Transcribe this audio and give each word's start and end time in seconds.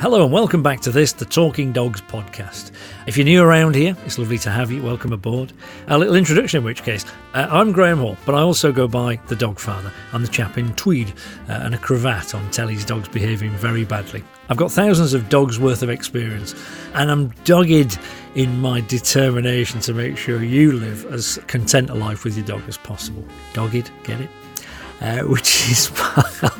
Hello 0.00 0.24
and 0.24 0.32
welcome 0.32 0.62
back 0.62 0.80
to 0.80 0.90
this, 0.90 1.12
the 1.12 1.26
Talking 1.26 1.72
Dogs 1.72 2.00
podcast. 2.00 2.70
If 3.06 3.18
you're 3.18 3.26
new 3.26 3.42
around 3.42 3.74
here, 3.74 3.94
it's 4.06 4.18
lovely 4.18 4.38
to 4.38 4.50
have 4.50 4.70
you. 4.70 4.82
Welcome 4.82 5.12
aboard. 5.12 5.52
A 5.88 5.98
little 5.98 6.14
introduction, 6.14 6.56
in 6.56 6.64
which 6.64 6.82
case, 6.82 7.04
uh, 7.34 7.48
I'm 7.50 7.70
Graham 7.70 7.98
Hall, 7.98 8.16
but 8.24 8.34
I 8.34 8.40
also 8.40 8.72
go 8.72 8.88
by 8.88 9.16
the 9.26 9.36
Dog 9.36 9.58
Father. 9.58 9.92
I'm 10.14 10.22
the 10.22 10.28
chap 10.28 10.56
in 10.56 10.74
tweed 10.74 11.12
uh, 11.50 11.60
and 11.64 11.74
a 11.74 11.78
cravat 11.78 12.34
on 12.34 12.50
telly's 12.50 12.82
dogs 12.82 13.10
behaving 13.10 13.50
very 13.50 13.84
badly. 13.84 14.24
I've 14.48 14.56
got 14.56 14.72
thousands 14.72 15.12
of 15.12 15.28
dogs 15.28 15.60
worth 15.60 15.82
of 15.82 15.90
experience, 15.90 16.54
and 16.94 17.10
I'm 17.10 17.28
dogged 17.44 17.98
in 18.36 18.58
my 18.58 18.80
determination 18.80 19.80
to 19.80 19.92
make 19.92 20.16
sure 20.16 20.42
you 20.42 20.72
live 20.72 21.12
as 21.12 21.38
content 21.46 21.90
a 21.90 21.94
life 21.94 22.24
with 22.24 22.38
your 22.38 22.46
dog 22.46 22.62
as 22.68 22.78
possible. 22.78 23.22
Dogged, 23.52 23.90
get 24.04 24.18
it? 24.22 24.30
Uh, 25.02 25.18
which 25.24 25.68
is 25.70 25.90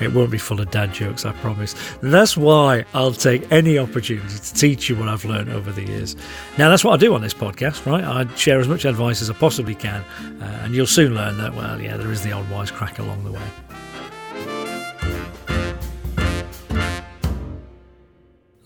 it 0.00 0.12
won't 0.12 0.30
be 0.30 0.38
full 0.38 0.60
of 0.60 0.70
dad 0.70 0.92
jokes, 0.92 1.24
I 1.24 1.32
promise. 1.32 1.74
That's 2.02 2.36
why 2.36 2.84
I'll 2.94 3.12
take 3.12 3.50
any 3.52 3.78
opportunity 3.78 4.28
to 4.28 4.54
teach 4.54 4.88
you 4.88 4.96
what 4.96 5.08
I've 5.08 5.24
learned 5.24 5.50
over 5.50 5.72
the 5.72 5.84
years. 5.84 6.16
Now, 6.56 6.68
that's 6.68 6.84
what 6.84 6.94
I 6.94 6.96
do 6.96 7.14
on 7.14 7.22
this 7.22 7.34
podcast, 7.34 7.86
right? 7.86 8.04
I 8.04 8.32
share 8.36 8.60
as 8.60 8.68
much 8.68 8.84
advice 8.84 9.22
as 9.22 9.30
I 9.30 9.34
possibly 9.34 9.74
can, 9.74 10.02
uh, 10.40 10.60
and 10.62 10.74
you'll 10.74 10.86
soon 10.86 11.14
learn 11.14 11.38
that, 11.38 11.54
well, 11.54 11.80
yeah, 11.80 11.96
there 11.96 12.12
is 12.12 12.22
the 12.22 12.32
odd 12.32 12.46
wisecrack 12.46 12.98
along 12.98 13.24
the 13.24 13.32
way. 13.32 13.67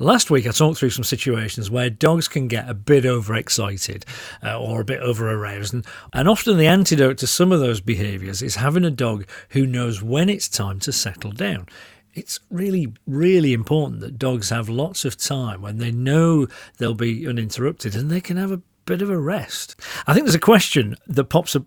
Last 0.02 0.32
week, 0.32 0.48
I 0.48 0.50
talked 0.50 0.78
through 0.78 0.90
some 0.90 1.04
situations 1.04 1.70
where 1.70 1.88
dogs 1.88 2.26
can 2.26 2.48
get 2.48 2.68
a 2.68 2.74
bit 2.74 3.06
overexcited 3.06 4.04
uh, 4.42 4.60
or 4.60 4.80
a 4.80 4.84
bit 4.84 4.98
over 4.98 5.30
aroused. 5.30 5.72
And, 5.74 5.86
and 6.12 6.28
often, 6.28 6.58
the 6.58 6.66
antidote 6.66 7.18
to 7.18 7.28
some 7.28 7.52
of 7.52 7.60
those 7.60 7.80
behaviours 7.80 8.42
is 8.42 8.56
having 8.56 8.84
a 8.84 8.90
dog 8.90 9.28
who 9.50 9.64
knows 9.64 10.02
when 10.02 10.28
it's 10.28 10.48
time 10.48 10.80
to 10.80 10.90
settle 10.90 11.30
down. 11.30 11.68
It's 12.14 12.40
really, 12.50 12.92
really 13.06 13.52
important 13.52 14.00
that 14.00 14.18
dogs 14.18 14.50
have 14.50 14.68
lots 14.68 15.04
of 15.04 15.16
time 15.16 15.62
when 15.62 15.78
they 15.78 15.92
know 15.92 16.48
they'll 16.78 16.94
be 16.94 17.24
uninterrupted 17.28 17.94
and 17.94 18.10
they 18.10 18.20
can 18.20 18.38
have 18.38 18.50
a 18.50 18.60
bit 18.84 19.02
of 19.02 19.10
a 19.10 19.18
rest. 19.18 19.76
I 20.06 20.14
think 20.14 20.26
there's 20.26 20.34
a 20.34 20.40
question 20.40 20.96
that 21.06 21.24
pops 21.24 21.56
up 21.56 21.64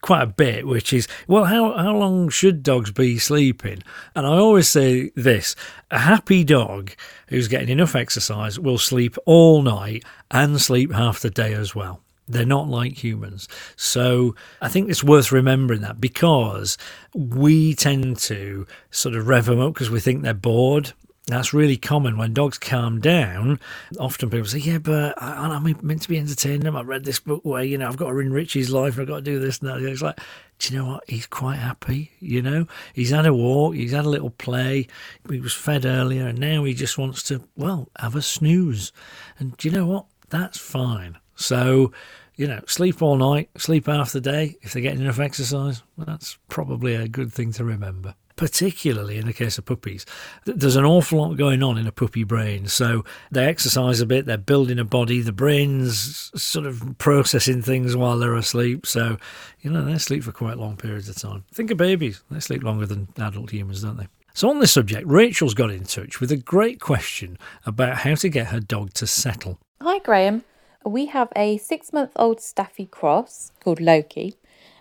quite 0.00 0.22
a 0.22 0.26
bit, 0.26 0.66
which 0.66 0.92
is, 0.92 1.08
well, 1.26 1.44
how, 1.44 1.76
how 1.76 1.96
long 1.96 2.28
should 2.28 2.62
dogs 2.62 2.90
be 2.90 3.18
sleeping? 3.18 3.82
And 4.14 4.26
I 4.26 4.30
always 4.30 4.68
say 4.68 5.10
this 5.14 5.56
a 5.90 5.98
happy 5.98 6.44
dog 6.44 6.92
who's 7.28 7.48
getting 7.48 7.68
enough 7.68 7.94
exercise 7.94 8.58
will 8.58 8.78
sleep 8.78 9.16
all 9.26 9.62
night 9.62 10.04
and 10.30 10.60
sleep 10.60 10.92
half 10.92 11.20
the 11.20 11.30
day 11.30 11.54
as 11.54 11.74
well. 11.74 12.00
They're 12.26 12.46
not 12.46 12.68
like 12.68 13.02
humans. 13.04 13.48
So 13.76 14.34
I 14.62 14.68
think 14.68 14.88
it's 14.88 15.04
worth 15.04 15.30
remembering 15.30 15.82
that 15.82 16.00
because 16.00 16.78
we 17.14 17.74
tend 17.74 18.16
to 18.20 18.66
sort 18.90 19.14
of 19.14 19.28
rev 19.28 19.46
them 19.46 19.60
up 19.60 19.74
because 19.74 19.90
we 19.90 20.00
think 20.00 20.22
they're 20.22 20.32
bored 20.34 20.94
that's 21.26 21.54
really 21.54 21.78
common 21.78 22.18
when 22.18 22.34
dogs 22.34 22.58
calm 22.58 23.00
down. 23.00 23.58
Often 23.98 24.30
people 24.30 24.46
say, 24.46 24.58
"Yeah, 24.58 24.78
but 24.78 25.20
I, 25.20 25.56
am 25.56 25.76
meant 25.82 26.02
to 26.02 26.08
be 26.08 26.18
entertaining 26.18 26.60
them. 26.60 26.76
I 26.76 26.82
read 26.82 27.04
this 27.04 27.18
book 27.20 27.42
where 27.44 27.62
you 27.62 27.78
know 27.78 27.88
I've 27.88 27.96
got 27.96 28.10
to 28.10 28.18
enrich 28.18 28.52
his 28.52 28.70
life. 28.70 28.98
I've 28.98 29.06
got 29.06 29.16
to 29.16 29.22
do 29.22 29.38
this 29.38 29.60
and 29.60 29.70
that." 29.70 29.80
It's 29.80 30.02
like, 30.02 30.20
do 30.58 30.72
you 30.72 30.78
know 30.78 30.86
what? 30.86 31.04
He's 31.08 31.26
quite 31.26 31.56
happy. 31.56 32.12
You 32.20 32.42
know, 32.42 32.66
he's 32.92 33.10
had 33.10 33.26
a 33.26 33.32
walk, 33.32 33.74
he's 33.74 33.92
had 33.92 34.04
a 34.04 34.10
little 34.10 34.30
play. 34.30 34.86
He 35.28 35.40
was 35.40 35.54
fed 35.54 35.86
earlier, 35.86 36.26
and 36.26 36.38
now 36.38 36.64
he 36.64 36.74
just 36.74 36.98
wants 36.98 37.22
to 37.24 37.42
well 37.56 37.88
have 37.98 38.14
a 38.14 38.22
snooze. 38.22 38.92
And 39.38 39.56
do 39.56 39.68
you 39.68 39.74
know 39.74 39.86
what? 39.86 40.06
That's 40.28 40.58
fine. 40.58 41.18
So 41.36 41.92
you 42.36 42.48
know, 42.48 42.60
sleep 42.66 43.00
all 43.00 43.16
night, 43.16 43.48
sleep 43.56 43.86
half 43.86 44.12
the 44.12 44.20
day. 44.20 44.56
If 44.60 44.72
they're 44.72 44.82
getting 44.82 45.00
enough 45.00 45.20
exercise, 45.20 45.82
well, 45.96 46.06
that's 46.06 46.36
probably 46.48 46.94
a 46.94 47.08
good 47.08 47.32
thing 47.32 47.52
to 47.52 47.64
remember 47.64 48.14
particularly 48.36 49.18
in 49.18 49.26
the 49.26 49.32
case 49.32 49.58
of 49.58 49.64
puppies. 49.64 50.04
There's 50.44 50.76
an 50.76 50.84
awful 50.84 51.18
lot 51.18 51.36
going 51.36 51.62
on 51.62 51.78
in 51.78 51.86
a 51.86 51.92
puppy 51.92 52.24
brain. 52.24 52.66
So 52.66 53.04
they 53.30 53.46
exercise 53.46 54.00
a 54.00 54.06
bit, 54.06 54.26
they're 54.26 54.36
building 54.36 54.78
a 54.78 54.84
body, 54.84 55.20
the 55.20 55.32
brain's 55.32 56.30
sort 56.40 56.66
of 56.66 56.98
processing 56.98 57.62
things 57.62 57.96
while 57.96 58.18
they're 58.18 58.34
asleep. 58.34 58.86
So, 58.86 59.18
you 59.60 59.70
know, 59.70 59.84
they 59.84 59.98
sleep 59.98 60.24
for 60.24 60.32
quite 60.32 60.58
long 60.58 60.76
periods 60.76 61.08
of 61.08 61.16
time. 61.16 61.44
Think 61.52 61.70
of 61.70 61.76
babies, 61.76 62.22
they 62.30 62.40
sleep 62.40 62.62
longer 62.62 62.86
than 62.86 63.08
adult 63.18 63.50
humans, 63.50 63.82
don't 63.82 63.96
they? 63.96 64.08
So, 64.36 64.50
on 64.50 64.58
this 64.58 64.72
subject, 64.72 65.06
Rachel's 65.06 65.54
got 65.54 65.70
in 65.70 65.84
touch 65.84 66.20
with 66.20 66.32
a 66.32 66.36
great 66.36 66.80
question 66.80 67.38
about 67.64 67.98
how 67.98 68.16
to 68.16 68.28
get 68.28 68.48
her 68.48 68.58
dog 68.58 68.92
to 68.94 69.06
settle. 69.06 69.60
Hi, 69.80 70.00
Graham. 70.00 70.42
We 70.84 71.06
have 71.06 71.28
a 71.36 71.56
six 71.58 71.92
month 71.92 72.10
old 72.16 72.40
Staffy 72.40 72.86
Cross 72.86 73.52
called 73.60 73.80
Loki. 73.80 74.34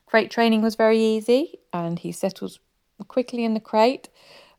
Crate 0.07 0.31
training 0.31 0.61
was 0.61 0.75
very 0.75 0.99
easy 0.99 1.59
and 1.71 1.99
he 1.99 2.11
settles 2.11 2.59
quickly 3.03 3.45
in 3.45 3.53
the 3.53 3.59
crate, 3.59 4.09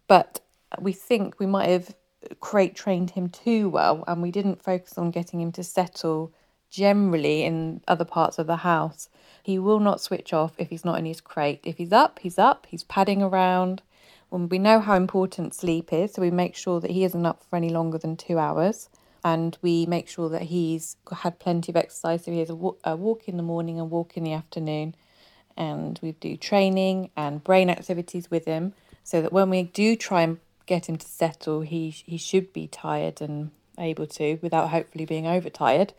but 0.06 0.41
we 0.81 0.93
think 0.93 1.38
we 1.38 1.47
might 1.47 1.69
have 1.69 1.94
crate 2.41 2.75
trained 2.75 3.10
him 3.10 3.28
too 3.28 3.69
well 3.69 4.05
and 4.06 4.22
we 4.22 4.31
didn't 4.31 4.62
focus 4.62 4.97
on 4.97 5.10
getting 5.10 5.41
him 5.41 5.53
to 5.53 5.62
settle 5.62 6.32
generally 6.71 7.44
in 7.44 7.81
other 7.87 8.04
parts 8.04 8.38
of 8.38 8.47
the 8.47 8.56
house. 8.56 9.09
He 9.43 9.59
will 9.59 9.81
not 9.81 10.00
switch 10.00 10.33
off 10.33 10.54
if 10.59 10.71
he's 10.71 10.84
not 10.84 10.99
in 10.99 11.04
his 11.04 11.21
crate. 11.21 11.60
If 11.62 11.77
he's 11.77 11.93
up, 11.93 12.19
he's 12.21 12.38
up, 12.38 12.66
he's 12.69 12.84
padding 12.84 13.22
around. 13.22 13.83
When 14.31 14.49
we 14.49 14.59
know 14.59 14.81
how 14.81 14.97
important 14.97 15.54
sleep 15.54 15.93
is, 15.93 16.15
so 16.15 16.22
we 16.22 16.31
make 16.31 16.56
sure 16.56 16.81
that 16.81 16.91
he 16.91 17.04
isn't 17.04 17.27
up 17.27 17.44
for 17.44 17.56
any 17.56 17.69
longer 17.69 17.99
than 17.99 18.16
two 18.16 18.38
hours. 18.38 18.88
And 19.22 19.56
we 19.62 19.87
make 19.87 20.09
sure 20.09 20.28
that 20.31 20.43
he's 20.43 20.97
had 21.21 21.38
plenty 21.38 21.71
of 21.71 21.77
exercise. 21.77 22.25
So 22.25 22.33
he 22.33 22.41
has 22.41 22.50
a 22.50 22.54
walk 22.97 23.28
in 23.28 23.37
the 23.37 23.43
morning 23.43 23.78
and 23.78 23.91
walk 23.91 24.16
in 24.16 24.25
the 24.25 24.33
afternoon 24.33 24.97
and 25.56 25.98
we 26.03 26.12
do 26.12 26.37
training 26.37 27.10
and 27.16 27.44
brain 27.44 27.70
activities 27.70 28.31
with 28.31 28.44
him 28.44 28.75
so 29.03 29.20
that 29.20 29.32
when 29.32 29.50
we 29.50 29.62
do 29.62 29.97
try 29.97 30.22
and 30.22 30.38
get 30.66 30.88
him 30.88 30.97
to 30.97 31.06
settle, 31.06 31.60
he 31.60 31.91
he 31.91 32.16
should 32.16 32.53
be 32.53 32.66
tired 32.66 33.20
and 33.20 33.50
able 33.78 34.06
to 34.06 34.38
without 34.42 34.70
hopefully 34.70 35.04
being 35.04 35.26
overtired. 35.26 35.92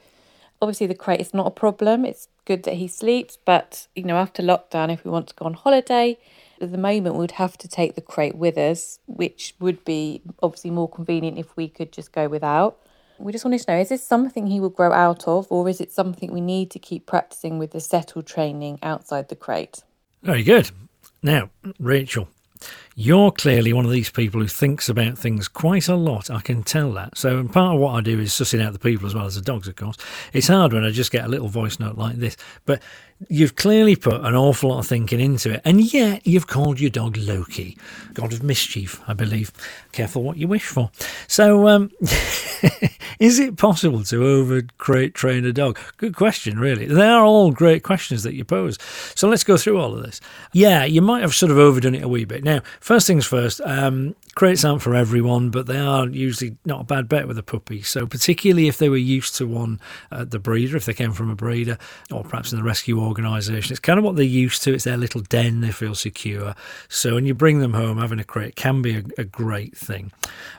Obviously, 0.62 0.88
the 0.88 0.96
crate 0.96 1.20
is 1.20 1.34
not 1.34 1.48
a 1.48 1.52
problem. 1.52 2.06
It's 2.06 2.28
good 2.46 2.64
that 2.64 2.76
he 2.76 2.88
sleeps, 2.88 3.38
but 3.44 3.88
you 3.96 4.04
know, 4.04 4.18
after 4.18 4.42
lockdown, 4.42 4.92
if 4.92 5.04
we 5.04 5.12
want 5.12 5.28
to 5.28 5.36
go 5.36 5.46
on 5.46 5.54
holiday, 5.54 6.18
at 6.62 6.72
the 6.72 6.78
moment, 6.78 7.16
we'd 7.16 7.32
have 7.32 7.58
to 7.60 7.68
take 7.68 7.96
the 7.96 8.02
crate 8.02 8.36
with 8.36 8.58
us, 8.58 9.00
which 9.08 9.56
would 9.60 9.84
be 9.84 10.22
obviously 10.42 10.72
more 10.72 10.90
convenient 10.90 11.38
if 11.38 11.56
we 11.58 11.68
could 11.68 11.92
just 11.92 12.12
go 12.12 12.28
without. 12.30 12.78
We 13.18 13.32
just 13.32 13.46
wanted 13.46 13.62
to 13.62 13.72
know 13.72 13.80
is 13.80 13.90
this 13.90 14.04
something 14.04 14.48
he 14.48 14.60
will 14.60 14.70
grow 14.70 14.92
out 14.92 15.28
of, 15.28 15.48
or 15.50 15.68
is 15.70 15.82
it 15.82 15.92
something 15.92 16.32
we 16.32 16.42
need 16.42 16.72
to 16.72 16.80
keep 16.80 17.06
practicing 17.06 17.58
with 17.58 17.72
the 17.72 17.80
settle 17.80 18.22
training 18.22 18.80
outside 18.84 19.30
the 19.30 19.36
crate? 19.36 19.84
Very 20.24 20.44
good. 20.44 20.72
Now, 21.22 21.50
Rachel, 21.80 22.28
you're 22.96 23.32
clearly 23.32 23.74
one 23.74 23.86
of 23.86 23.92
these 23.92 24.10
people 24.10 24.42
who 24.42 24.48
thinks 24.48 24.90
about 24.90 25.18
things 25.18 25.48
quite 25.48 25.88
a 25.88 25.96
lot. 25.96 26.30
I 26.30 26.42
can 26.42 26.64
tell 26.64 26.92
that. 26.94 27.18
So, 27.18 27.44
part 27.46 27.76
of 27.76 27.82
what 27.82 27.94
I 27.96 28.02
do 28.02 28.20
is 28.20 28.32
sussing 28.32 28.62
out 28.62 28.74
the 28.74 28.80
people 28.80 29.08
as 29.08 29.16
well 29.16 29.26
as 29.26 29.36
the 29.36 29.42
dogs, 29.42 29.68
of 29.68 29.76
course. 29.76 29.98
It's 30.34 30.48
hard 30.48 30.74
when 30.74 30.84
I 30.84 30.92
just 30.92 31.12
get 31.12 31.26
a 31.26 31.30
little 31.30 31.48
voice 31.48 31.80
note 31.80 31.98
like 31.98 32.18
this. 32.18 32.38
But 32.66 32.82
You've 33.30 33.56
clearly 33.56 33.96
put 33.96 34.26
an 34.26 34.36
awful 34.36 34.72
lot 34.72 34.80
of 34.80 34.88
thinking 34.88 35.22
into 35.22 35.50
it, 35.54 35.62
and 35.64 35.82
yet 35.94 36.28
you've 36.28 36.48
called 36.48 36.82
your 36.82 36.90
dog 36.90 37.16
Loki, 37.16 37.78
god 38.14 38.34
of 38.34 38.44
mischief, 38.44 39.02
I 39.08 39.14
believe. 39.14 39.54
Careful 39.94 40.22
what 40.22 40.36
you 40.36 40.50
wish 40.50 40.66
for. 40.66 40.92
So, 41.28 41.70
um, 41.70 41.92
is 43.20 43.40
it 43.40 43.58
possible 43.58 44.04
to 44.04 44.26
over 44.26 44.62
train 44.62 45.46
a 45.46 45.54
dog? 45.54 45.80
Good 45.98 46.16
question, 46.16 46.60
really. 46.60 46.86
They 46.86 47.08
are 47.08 47.24
all 47.24 47.52
great 47.52 47.84
questions 47.84 48.24
that 48.24 48.34
you 48.34 48.44
pose. 48.44 48.78
So 49.16 49.28
let's 49.28 49.44
go 49.44 49.58
through 49.58 49.80
all 49.80 49.96
of 49.96 50.04
this. 50.04 50.20
Yeah, 50.54 50.86
you 50.86 51.02
might 51.02 51.22
have 51.22 51.34
sort 51.34 51.52
of 51.52 51.58
overdone 51.58 51.96
it 51.96 52.04
a 52.04 52.08
wee 52.08 52.26
bit. 52.26 52.44
Now, 52.44 52.62
first 52.80 53.08
things 53.08 53.26
first, 53.26 53.62
um, 53.62 54.16
crates 54.36 54.66
aren't 54.66 54.82
for 54.82 54.96
everyone, 54.96 55.50
but 55.50 55.66
they 55.66 55.80
are 55.80 56.08
usually 56.08 56.58
not 56.66 56.82
a 56.82 56.86
bad 56.86 57.08
bet 57.08 57.28
with 57.28 57.38
a 57.38 57.44
puppy. 57.44 57.82
So, 57.82 58.06
particularly 58.06 58.68
if 58.68 58.78
they 58.78 58.90
were 58.90 58.98
used 58.98 59.36
to 59.36 59.48
one 59.48 59.80
at 60.12 60.32
the 60.32 60.40
breeder, 60.40 60.78
if 60.78 60.86
they 60.86 60.94
came 60.94 61.14
from 61.14 61.30
a 61.30 61.36
breeder, 61.36 61.78
or 62.12 62.24
perhaps 62.24 62.52
in 62.52 62.58
the 62.58 62.64
rescue 62.64 63.00
organisation. 63.00 63.72
It's 63.72 63.80
kind 63.80 63.98
of 63.98 64.06
what 64.06 64.16
they're 64.16 64.26
used 64.26 64.64
to. 64.64 64.74
It's 64.74 64.84
their 64.84 64.98
little 64.98 65.22
den. 65.22 65.62
They 65.62 65.72
feel 65.72 65.96
secure. 65.96 66.56
So 66.90 67.16
when 67.16 67.26
you 67.26 67.34
bring 67.34 67.60
them 67.60 67.74
home, 67.74 67.98
having 67.98 68.20
a 68.20 68.24
crate 68.24 68.56
can 68.56 68.82
be 68.82 68.98
a, 68.98 69.04
a 69.18 69.24
great 69.24 69.78
thing. 69.78 70.12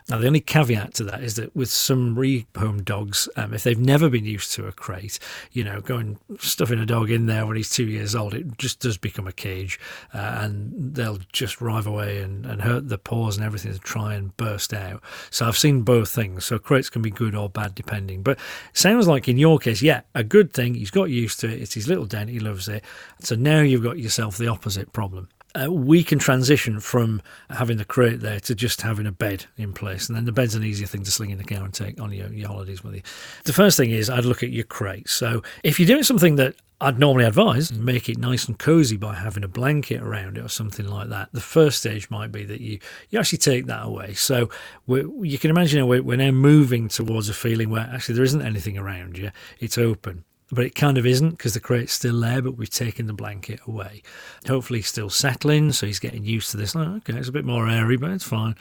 Now, 0.08 0.18
the 0.18 0.26
only 0.26 0.40
caveat 0.40 0.94
to 0.94 1.04
that 1.04 1.22
is 1.22 1.36
that 1.36 1.54
with 1.54 1.70
some 1.70 2.18
rehome 2.54 2.84
dogs, 2.84 3.28
um, 3.36 3.54
if 3.54 3.62
they've 3.62 3.78
never 3.78 4.08
been 4.08 4.24
used 4.24 4.52
to 4.52 4.66
a 4.66 4.72
crate, 4.72 5.18
you 5.52 5.64
know, 5.64 5.80
going 5.80 6.18
stuffing 6.38 6.78
a 6.78 6.86
dog 6.86 7.10
in 7.10 7.26
there 7.26 7.46
when 7.46 7.56
he's 7.56 7.70
two 7.70 7.86
years 7.86 8.14
old, 8.14 8.34
it 8.34 8.58
just 8.58 8.80
does 8.80 8.98
become 8.98 9.26
a 9.26 9.32
cage, 9.32 9.78
uh, 10.14 10.38
and 10.42 10.94
they'll 10.94 11.18
just 11.32 11.58
drive 11.58 11.86
away 11.86 12.20
and, 12.20 12.46
and 12.46 12.62
hurt 12.62 12.88
the 12.88 12.98
paws 12.98 13.36
and 13.36 13.44
everything 13.44 13.72
to 13.72 13.78
try 13.78 14.14
and 14.14 14.36
burst 14.36 14.72
out. 14.72 15.02
So 15.30 15.46
I've 15.46 15.58
seen 15.58 15.82
both 15.82 16.10
things. 16.10 16.44
So 16.44 16.58
crates 16.58 16.90
can 16.90 17.02
be 17.02 17.10
good 17.10 17.34
or 17.34 17.48
bad 17.48 17.74
depending. 17.74 18.22
But 18.22 18.38
sounds 18.72 19.06
like 19.06 19.28
in 19.28 19.38
your 19.38 19.58
case, 19.58 19.82
yeah, 19.82 20.02
a 20.14 20.24
good 20.24 20.52
thing. 20.52 20.74
He's 20.74 20.90
got 20.90 21.10
used 21.10 21.40
to 21.40 21.48
it. 21.48 21.60
It's 21.60 21.74
his 21.74 21.88
little 21.88 22.06
den. 22.06 22.28
He 22.28 22.40
loves 22.40 22.68
it. 22.68 22.84
So 23.20 23.34
now 23.34 23.60
you've 23.60 23.82
got 23.82 23.98
yourself 23.98 24.36
the 24.38 24.48
opposite 24.48 24.92
problem. 24.92 25.28
Uh, 25.56 25.70
we 25.70 26.04
can 26.04 26.18
transition 26.18 26.80
from 26.80 27.22
having 27.50 27.78
the 27.78 27.84
crate 27.84 28.20
there 28.20 28.40
to 28.40 28.54
just 28.54 28.82
having 28.82 29.06
a 29.06 29.12
bed 29.12 29.46
in 29.56 29.72
place. 29.72 30.08
And 30.08 30.16
then 30.16 30.24
the 30.24 30.32
bed's 30.32 30.54
an 30.54 30.64
easier 30.64 30.86
thing 30.86 31.02
to 31.02 31.10
sling 31.10 31.30
in 31.30 31.38
the 31.38 31.44
car 31.44 31.64
and 31.64 31.72
take 31.72 32.00
on 32.00 32.12
your, 32.12 32.32
your 32.32 32.48
holidays 32.48 32.84
with 32.84 32.94
you. 32.94 33.02
The 33.44 33.52
first 33.52 33.76
thing 33.76 33.90
is 33.90 34.10
I'd 34.10 34.24
look 34.24 34.42
at 34.42 34.50
your 34.50 34.64
crate. 34.64 35.08
So 35.08 35.42
if 35.64 35.80
you're 35.80 35.86
doing 35.86 36.02
something 36.02 36.36
that 36.36 36.56
I'd 36.78 36.98
normally 36.98 37.24
advise 37.24 37.72
make 37.72 38.10
it 38.10 38.18
nice 38.18 38.48
and 38.48 38.58
cozy 38.58 38.98
by 38.98 39.14
having 39.14 39.42
a 39.44 39.48
blanket 39.48 40.02
around 40.02 40.36
it 40.36 40.44
or 40.44 40.48
something 40.48 40.86
like 40.86 41.08
that. 41.08 41.30
The 41.32 41.40
first 41.40 41.78
stage 41.78 42.10
might 42.10 42.30
be 42.30 42.44
that 42.44 42.60
you, 42.60 42.78
you 43.08 43.18
actually 43.18 43.38
take 43.38 43.64
that 43.66 43.86
away. 43.86 44.12
So 44.12 44.50
you 44.86 45.38
can 45.38 45.48
imagine 45.48 45.86
we're, 45.86 46.02
we're 46.02 46.18
now 46.18 46.32
moving 46.32 46.88
towards 46.88 47.30
a 47.30 47.34
feeling 47.34 47.70
where 47.70 47.88
actually 47.90 48.16
there 48.16 48.24
isn't 48.24 48.42
anything 48.42 48.76
around 48.76 49.16
you, 49.16 49.30
it's 49.58 49.78
open 49.78 50.24
but 50.50 50.64
it 50.64 50.74
kind 50.74 50.96
of 50.96 51.06
isn't 51.06 51.30
because 51.30 51.54
the 51.54 51.60
crate's 51.60 51.92
still 51.92 52.20
there, 52.20 52.40
but 52.40 52.56
we've 52.56 52.70
taken 52.70 53.06
the 53.06 53.12
blanket 53.12 53.60
away. 53.66 54.02
Hopefully, 54.46 54.78
he's 54.78 54.86
still 54.88 55.10
settling, 55.10 55.72
so 55.72 55.86
he's 55.86 55.98
getting 55.98 56.24
used 56.24 56.50
to 56.52 56.56
this. 56.56 56.76
Oh, 56.76 56.96
okay, 56.98 57.14
it's 57.14 57.28
a 57.28 57.32
bit 57.32 57.44
more 57.44 57.68
airy, 57.68 57.96
but 57.96 58.10
it's 58.10 58.24
fine. 58.24 58.54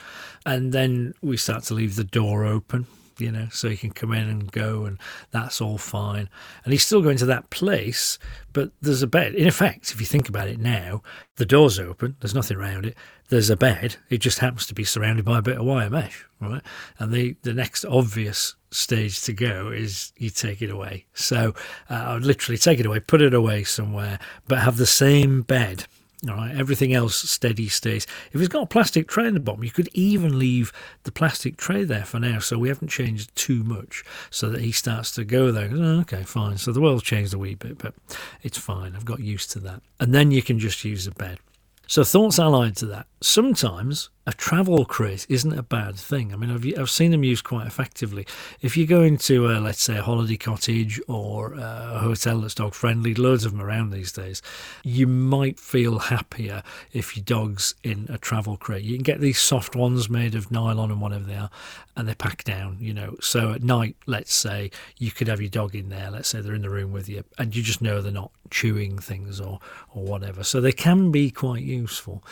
And 0.45 0.73
then 0.73 1.13
we 1.21 1.37
start 1.37 1.63
to 1.65 1.75
leave 1.75 1.95
the 1.95 2.03
door 2.03 2.43
open, 2.43 2.87
you 3.19 3.31
know, 3.31 3.47
so 3.51 3.69
he 3.69 3.77
can 3.77 3.91
come 3.91 4.13
in 4.13 4.27
and 4.27 4.51
go, 4.51 4.85
and 4.85 4.97
that's 5.31 5.61
all 5.61 5.77
fine. 5.77 6.27
And 6.63 6.73
he's 6.73 6.85
still 6.85 7.01
going 7.01 7.17
to 7.17 7.25
that 7.27 7.51
place, 7.51 8.17
but 8.51 8.71
there's 8.81 9.03
a 9.03 9.07
bed. 9.07 9.35
In 9.35 9.47
effect, 9.47 9.91
if 9.91 9.99
you 9.99 10.07
think 10.07 10.27
about 10.27 10.47
it 10.47 10.59
now, 10.59 11.03
the 11.35 11.45
door's 11.45 11.79
open, 11.79 12.15
there's 12.19 12.35
nothing 12.35 12.57
around 12.57 12.85
it, 12.85 12.97
there's 13.29 13.49
a 13.49 13.57
bed, 13.57 13.97
it 14.09 14.19
just 14.19 14.39
happens 14.39 14.67
to 14.67 14.73
be 14.73 14.83
surrounded 14.83 15.25
by 15.25 15.39
a 15.39 15.41
bit 15.41 15.57
of 15.57 15.65
wire 15.65 15.89
mesh, 15.89 16.25
right? 16.39 16.61
And 16.99 17.11
the, 17.11 17.35
the 17.41 17.53
next 17.53 17.85
obvious 17.85 18.55
stage 18.71 19.21
to 19.21 19.33
go 19.33 19.69
is 19.69 20.13
you 20.17 20.29
take 20.29 20.61
it 20.61 20.69
away. 20.69 21.05
So 21.13 21.55
uh, 21.89 21.93
I 21.93 22.13
would 22.13 22.25
literally 22.25 22.57
take 22.57 22.79
it 22.79 22.85
away, 22.85 22.99
put 22.99 23.21
it 23.21 23.33
away 23.33 23.63
somewhere, 23.63 24.19
but 24.47 24.59
have 24.59 24.77
the 24.77 24.85
same 24.85 25.41
bed. 25.41 25.85
All 26.29 26.35
right, 26.35 26.55
everything 26.55 26.93
else 26.93 27.29
steady 27.29 27.67
stays. 27.67 28.07
If 28.31 28.41
it's 28.41 28.47
got 28.47 28.63
a 28.63 28.67
plastic 28.67 29.07
tray 29.07 29.27
in 29.27 29.35
the 29.35 29.39
bottom, 29.39 29.63
you 29.63 29.69
could 29.69 29.89
even 29.93 30.39
leave 30.39 30.71
the 31.03 31.11
plastic 31.11 31.55
tray 31.57 31.83
there 31.83 32.05
for 32.05 32.19
now, 32.19 32.39
so 32.39 32.57
we 32.57 32.69
haven't 32.69 32.87
changed 32.87 33.35
too 33.35 33.63
much, 33.63 34.03
so 34.31 34.49
that 34.49 34.61
he 34.61 34.71
starts 34.71 35.11
to 35.11 35.23
go 35.23 35.51
there. 35.51 35.69
Oh, 35.71 35.99
okay, 35.99 36.23
fine. 36.23 36.57
So 36.57 36.71
the 36.71 36.81
world's 36.81 37.03
changed 37.03 37.33
a 37.33 37.37
wee 37.37 37.55
bit, 37.55 37.77
but 37.77 37.93
it's 38.41 38.57
fine. 38.57 38.95
I've 38.95 39.05
got 39.05 39.19
used 39.19 39.51
to 39.51 39.59
that. 39.59 39.81
And 39.99 40.15
then 40.15 40.31
you 40.31 40.41
can 40.41 40.57
just 40.57 40.83
use 40.83 41.05
the 41.05 41.11
bed. 41.11 41.37
So 41.87 42.03
thoughts 42.03 42.39
allied 42.39 42.75
to 42.77 42.85
that. 42.87 43.07
Sometimes 43.21 44.09
a 44.27 44.33
travel 44.33 44.85
crate 44.85 45.25
isn't 45.29 45.57
a 45.57 45.63
bad 45.63 45.95
thing. 45.95 46.33
I 46.33 46.35
mean, 46.35 46.49
I've, 46.49 46.79
I've 46.79 46.89
seen 46.89 47.11
them 47.11 47.23
used 47.23 47.43
quite 47.43 47.67
effectively. 47.67 48.25
If 48.61 48.75
you 48.75 48.87
go 48.87 49.03
into, 49.03 49.47
a, 49.51 49.59
let's 49.59 49.81
say, 49.81 49.97
a 49.97 50.01
holiday 50.01 50.37
cottage 50.37 50.99
or 51.07 51.55
uh, 51.55 51.95
a 51.95 51.99
hotel 51.99 52.41
that's 52.41 52.55
dog 52.55 52.73
friendly, 52.73 53.13
loads 53.13 53.45
of 53.45 53.51
them 53.51 53.61
around 53.61 53.91
these 53.91 54.11
days, 54.11 54.41
you 54.83 55.05
might 55.05 55.59
feel 55.59 55.99
happier 55.99 56.63
if 56.91 57.15
your 57.15 57.23
dog's 57.23 57.75
in 57.83 58.07
a 58.09 58.17
travel 58.17 58.57
crate. 58.57 58.83
You 58.83 58.95
can 58.95 59.03
get 59.03 59.19
these 59.19 59.39
soft 59.39 59.75
ones 59.75 60.09
made 60.09 60.33
of 60.33 60.49
nylon 60.49 60.89
and 60.89 61.01
whatever 61.01 61.25
they 61.25 61.35
are, 61.35 61.51
and 61.95 62.07
they 62.07 62.15
pack 62.15 62.43
down, 62.43 62.77
you 62.79 62.93
know. 62.93 63.17
So 63.21 63.51
at 63.51 63.63
night, 63.63 63.95
let's 64.07 64.33
say, 64.33 64.71
you 64.97 65.11
could 65.11 65.27
have 65.27 65.39
your 65.39 65.49
dog 65.49 65.75
in 65.75 65.89
there, 65.89 66.09
let's 66.09 66.29
say 66.29 66.41
they're 66.41 66.55
in 66.55 66.63
the 66.63 66.69
room 66.69 66.91
with 66.91 67.07
you, 67.07 67.23
and 67.37 67.55
you 67.55 67.61
just 67.61 67.81
know 67.81 68.01
they're 68.01 68.11
not 68.11 68.31
chewing 68.49 68.97
things 68.97 69.39
or, 69.39 69.59
or 69.93 70.03
whatever. 70.03 70.43
So 70.43 70.61
they 70.61 70.71
can 70.71 71.11
be 71.11 71.29
quite 71.29 71.63
useful. 71.63 72.23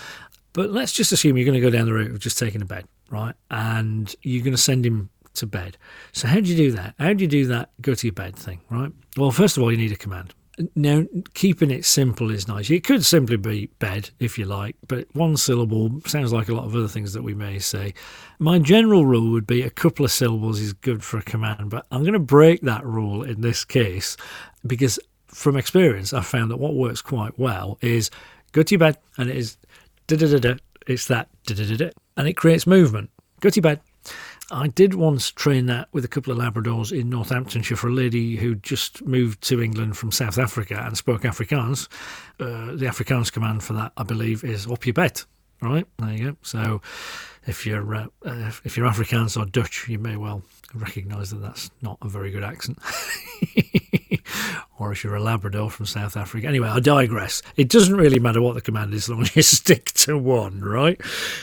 But 0.53 0.71
let's 0.71 0.93
just 0.93 1.11
assume 1.11 1.37
you're 1.37 1.45
going 1.45 1.59
to 1.59 1.61
go 1.61 1.75
down 1.75 1.85
the 1.85 1.93
route 1.93 2.11
of 2.11 2.19
just 2.19 2.37
taking 2.37 2.61
a 2.61 2.65
bed, 2.65 2.85
right? 3.09 3.35
And 3.51 4.15
you're 4.21 4.43
going 4.43 4.55
to 4.55 4.61
send 4.61 4.85
him 4.85 5.09
to 5.35 5.47
bed. 5.47 5.77
So 6.11 6.27
how 6.27 6.39
do 6.39 6.47
you 6.47 6.55
do 6.55 6.71
that? 6.73 6.93
How 6.99 7.13
do 7.13 7.23
you 7.23 7.27
do 7.27 7.47
that 7.47 7.71
go 7.81 7.95
to 7.95 8.07
your 8.07 8.13
bed 8.13 8.35
thing, 8.35 8.61
right? 8.69 8.91
Well, 9.17 9.31
first 9.31 9.57
of 9.57 9.63
all, 9.63 9.71
you 9.71 9.77
need 9.77 9.91
a 9.91 9.97
command. 9.97 10.33
Now, 10.75 11.05
keeping 11.33 11.71
it 11.71 11.83
simple 11.83 12.29
is 12.29 12.47
nice. 12.47 12.69
It 12.69 12.83
could 12.83 13.03
simply 13.03 13.37
be 13.37 13.71
bed, 13.79 14.11
if 14.19 14.37
you 14.37 14.45
like, 14.45 14.75
but 14.87 15.07
one 15.13 15.35
syllable 15.35 15.99
sounds 16.05 16.31
like 16.31 16.47
a 16.47 16.53
lot 16.53 16.65
of 16.65 16.75
other 16.75 16.87
things 16.87 17.13
that 17.13 17.23
we 17.23 17.33
may 17.33 17.57
say. 17.57 17.95
My 18.37 18.59
general 18.59 19.03
rule 19.03 19.31
would 19.31 19.47
be 19.47 19.63
a 19.63 19.71
couple 19.71 20.05
of 20.05 20.11
syllables 20.11 20.59
is 20.59 20.73
good 20.73 21.03
for 21.03 21.17
a 21.17 21.23
command, 21.23 21.71
but 21.71 21.87
I'm 21.89 22.01
going 22.01 22.13
to 22.13 22.19
break 22.19 22.61
that 22.61 22.85
rule 22.85 23.23
in 23.23 23.41
this 23.41 23.65
case 23.65 24.15
because 24.67 24.99
from 25.25 25.57
experience, 25.57 26.13
I've 26.13 26.27
found 26.27 26.51
that 26.51 26.57
what 26.57 26.75
works 26.75 27.01
quite 27.01 27.39
well 27.39 27.79
is 27.81 28.11
go 28.51 28.61
to 28.61 28.71
your 28.75 28.79
bed 28.79 28.99
and 29.17 29.31
it 29.31 29.35
is 29.35 29.57
da 30.07 30.15
da 30.15 30.27
da 30.27 30.39
da. 30.39 30.55
It's 30.87 31.07
that 31.07 31.29
da 31.45 31.55
da 31.55 31.65
da 31.65 31.75
da, 31.77 31.89
and 32.17 32.27
it 32.27 32.33
creates 32.33 32.67
movement. 32.67 33.09
Go 33.39 33.49
to 33.49 33.61
bed. 33.61 33.79
I 34.51 34.67
did 34.67 34.93
once 34.93 35.31
train 35.31 35.65
that 35.67 35.87
with 35.93 36.05
a 36.05 36.07
couple 36.07 36.31
of 36.31 36.37
Labradors 36.37 36.97
in 36.97 37.09
Northamptonshire 37.09 37.77
for 37.77 37.87
a 37.87 37.93
lady 37.93 38.35
who 38.35 38.55
just 38.55 39.03
moved 39.05 39.41
to 39.43 39.61
England 39.61 39.97
from 39.97 40.11
South 40.11 40.37
Africa 40.37 40.83
and 40.85 40.97
spoke 40.97 41.21
Afrikaans. 41.21 41.87
Uh, 42.39 42.75
the 42.75 42.85
Afrikaans 42.85 43.31
command 43.31 43.63
for 43.63 43.73
that, 43.73 43.93
I 43.97 44.03
believe, 44.03 44.43
is 44.43 44.67
op 44.67 44.83
je 44.83 44.91
bed. 44.91 45.21
Right 45.61 45.85
there 45.97 46.11
you 46.11 46.31
go. 46.31 46.37
So, 46.41 46.81
if 47.47 47.65
you're 47.65 47.95
uh, 47.95 48.07
if 48.25 48.75
you're 48.75 48.87
Afrikaans 48.87 49.39
or 49.39 49.45
Dutch, 49.45 49.87
you 49.87 49.97
may 49.97 50.17
well 50.17 50.43
recognise 50.73 51.29
that 51.29 51.41
that's 51.41 51.71
not 51.81 51.97
a 52.01 52.09
very 52.09 52.31
good 52.31 52.43
accent. 52.43 52.79
or 54.79 54.91
if 54.91 55.03
you're 55.03 55.15
a 55.15 55.21
Labrador 55.21 55.69
from 55.69 55.85
South 55.85 56.17
Africa. 56.17 56.47
Anyway, 56.47 56.67
I 56.67 56.79
digress. 56.79 57.41
It 57.55 57.69
doesn't 57.69 57.95
really 57.95 58.19
matter 58.19 58.41
what 58.41 58.55
the 58.55 58.61
command 58.61 58.93
is 58.93 59.05
as 59.05 59.09
long 59.09 59.21
as 59.23 59.35
you 59.35 59.41
stick 59.41 59.85
to 59.93 60.17
one, 60.17 60.61
right? 60.61 60.99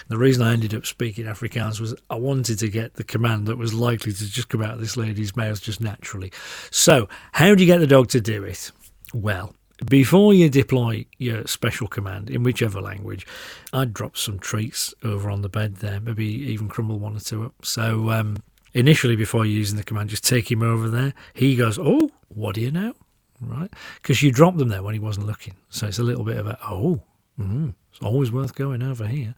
The 0.08 0.18
reason 0.18 0.42
I 0.42 0.52
ended 0.52 0.74
up 0.74 0.86
speaking 0.86 1.26
Afrikaans 1.26 1.80
was 1.80 1.94
I 2.08 2.16
wanted 2.16 2.58
to 2.58 2.68
get 2.68 2.94
the 2.94 3.04
command 3.04 3.46
that 3.46 3.58
was 3.58 3.72
likely 3.72 4.12
to 4.12 4.30
just 4.30 4.48
come 4.48 4.62
out 4.62 4.74
of 4.74 4.80
this 4.80 4.96
lady's 4.96 5.36
mouth 5.36 5.62
just 5.62 5.80
naturally. 5.80 6.32
So, 6.70 7.08
how 7.32 7.54
do 7.54 7.62
you 7.62 7.66
get 7.66 7.78
the 7.78 7.86
dog 7.86 8.08
to 8.08 8.20
do 8.20 8.44
it? 8.44 8.72
Well, 9.14 9.54
before 9.86 10.34
you 10.34 10.50
deploy 10.50 11.06
your 11.18 11.46
special 11.46 11.88
command 11.88 12.28
in 12.28 12.42
whichever 12.42 12.80
language, 12.80 13.26
I'd 13.72 13.94
drop 13.94 14.16
some 14.16 14.38
treats 14.38 14.94
over 15.02 15.30
on 15.30 15.42
the 15.42 15.48
bed 15.48 15.76
there, 15.76 16.00
maybe 16.00 16.26
even 16.26 16.68
crumble 16.68 16.98
one 16.98 17.16
or 17.16 17.20
two 17.20 17.44
up. 17.44 17.54
So 17.64 18.10
um, 18.10 18.36
initially, 18.74 19.16
before 19.16 19.46
you 19.46 19.56
using 19.56 19.78
the 19.78 19.84
command, 19.84 20.10
just 20.10 20.26
take 20.26 20.50
him 20.50 20.62
over 20.62 20.88
there. 20.88 21.14
He 21.32 21.56
goes, 21.56 21.78
"Oh, 21.78 22.10
what 22.28 22.56
do 22.56 22.60
you 22.60 22.70
know?" 22.70 22.94
Right? 23.40 23.72
Because 24.00 24.22
you 24.22 24.32
dropped 24.32 24.58
them 24.58 24.68
there 24.68 24.82
when 24.82 24.94
he 24.94 25.00
wasn't 25.00 25.26
looking. 25.26 25.54
So 25.68 25.86
it's 25.86 25.98
a 25.98 26.02
little 26.02 26.24
bit 26.24 26.36
of 26.36 26.46
a, 26.46 26.58
oh, 26.62 27.02
mm, 27.38 27.74
it's 27.90 28.02
always 28.02 28.30
worth 28.30 28.54
going 28.54 28.82
over 28.82 29.06
here. 29.06 29.34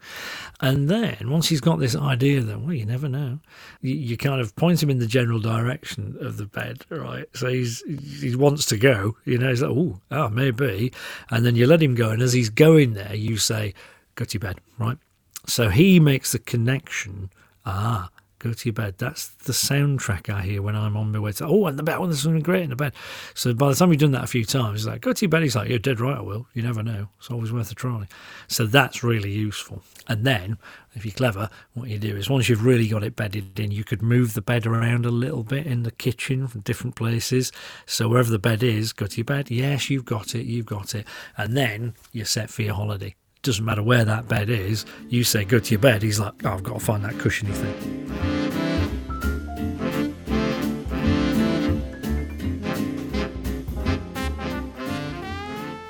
And 0.61 0.89
then 0.89 1.31
once 1.31 1.49
he's 1.49 1.61
got 1.61 1.79
this 1.79 1.97
idea 1.97 2.41
that, 2.43 2.61
well, 2.61 2.75
you 2.75 2.85
never 2.85 3.09
know, 3.09 3.39
you, 3.81 3.95
you, 3.95 4.17
kind 4.17 4.41
of 4.41 4.55
point 4.57 4.83
him 4.83 4.91
in 4.91 4.99
the 4.99 5.07
general 5.07 5.41
direction 5.41 6.17
of 6.21 6.37
the 6.37 6.47
bed, 6.47 6.85
right? 6.91 7.27
So 7.35 7.49
he's 7.49 7.83
he 8.21 8.37
wants 8.37 8.67
to 8.67 8.77
go, 8.77 9.17
you 9.25 9.39
know, 9.39 9.49
he's 9.49 9.63
like, 9.63 9.71
oh, 9.71 10.01
oh, 10.11 10.29
maybe. 10.29 10.93
And 11.31 11.47
then 11.47 11.57
you 11.57 11.67
let 11.67 11.83
him 11.83 11.95
go. 11.95 12.11
And 12.11 12.23
as 12.23 12.33
he's 12.33 12.51
going 12.51 12.95
there, 12.95 13.15
you 13.15 13.37
say, 13.37 13.75
go 14.17 14.25
to 14.25 14.35
your 14.35 14.41
bed, 14.41 14.61
right? 14.79 14.99
So 15.47 15.71
he 15.71 15.99
makes 15.99 16.33
the 16.33 16.39
connection. 16.39 17.31
Ah, 17.65 18.11
go 18.43 18.53
to 18.53 18.69
your 18.69 18.75
bed. 18.75 18.97
That's 18.99 19.29
the 19.29 19.53
soundtrack 19.53 20.33
I 20.33 20.43
hear 20.43 20.63
when 20.63 20.75
I'm 20.75 20.97
on 20.97 21.13
my 21.13 21.19
way 21.19 21.33
to, 21.33 21.47
oh, 21.47 21.67
and 21.67 21.79
the 21.79 21.83
bed, 21.83 21.99
oh, 21.99 22.07
there's 22.07 22.23
something 22.23 22.43
great 22.43 22.63
in 22.63 22.71
the 22.71 22.77
bed. 22.77 22.93
So 23.35 23.55
by 23.55 23.69
the 23.69 23.75
time 23.75 23.91
you've 23.91 24.01
done 24.01 24.13
that 24.13 24.25
a 24.25 24.29
few 24.29 24.45
times, 24.45 24.81
it's 24.81 24.87
like, 24.87 25.01
go 25.01 25.13
to 25.13 25.25
your 25.25 25.31
bed. 25.31 25.43
He's 25.43 25.57
like, 25.57 25.69
you're 25.69 25.79
dead 25.79 26.01
right, 26.01 26.19
I 26.19 26.21
will. 26.21 26.47
You 26.55 26.63
never 26.63 26.83
know. 26.83 27.09
It's 27.19 27.31
always 27.31 27.53
worth 27.53 27.71
a 27.71 27.75
try. 27.75 28.07
So 28.49 28.67
that's 28.67 29.03
really 29.03 29.31
useful. 29.31 29.83
And 30.09 30.25
then, 30.25 30.59
if 30.95 31.05
you're 31.05 31.13
clever, 31.13 31.49
what 31.75 31.89
you 31.89 31.99
do 31.99 32.17
is 32.17 32.29
once 32.29 32.49
you've 32.49 32.65
really 32.65 32.89
got 32.89 33.05
it 33.05 33.17
bedded 33.17 33.59
in, 33.59 33.71
you 33.71 33.85
could 33.85 34.03
move 34.03 34.35
the 34.35 34.43
bed 34.43 34.67
around 34.67 35.07
a 35.07 35.11
little 35.11 35.45
bit 35.45 35.67
in 35.67 35.85
the 35.85 35.93
kitchen 35.93 36.49
from 36.49 36.63
different 36.63 36.97
places. 36.97 37.53
So 37.87 38.09
wherever 38.09 38.31
the 38.31 38.39
bed 38.39 38.63
is, 38.63 38.93
go 38.93 39.07
to 39.07 39.17
your 39.17 39.25
bed. 39.25 39.51
Yes, 39.51 39.89
you've 39.89 40.05
got 40.05 40.35
it, 40.35 40.45
you've 40.45 40.67
got 40.67 40.95
it. 40.95 41.07
And 41.37 41.57
then 41.57 41.95
you're 42.13 42.27
set 42.27 42.51
for 42.51 42.63
your 42.63 42.75
holiday 42.75 43.15
doesn't 43.43 43.65
matter 43.65 43.83
where 43.83 44.05
that 44.05 44.29
bed 44.29 44.49
is. 44.49 44.87
You 45.09 45.25
say, 45.25 45.45
go 45.45 45.59
to 45.59 45.71
your 45.71 45.81
bed. 45.81 46.03
He's 46.03 46.21
like, 46.21 46.33
oh, 46.45 46.51
I've 46.51 46.63
got 46.63 46.75
to 46.75 46.81
find 46.81 47.05
that 47.05 47.19
cushiony 47.19 47.53
thing. 47.53 48.32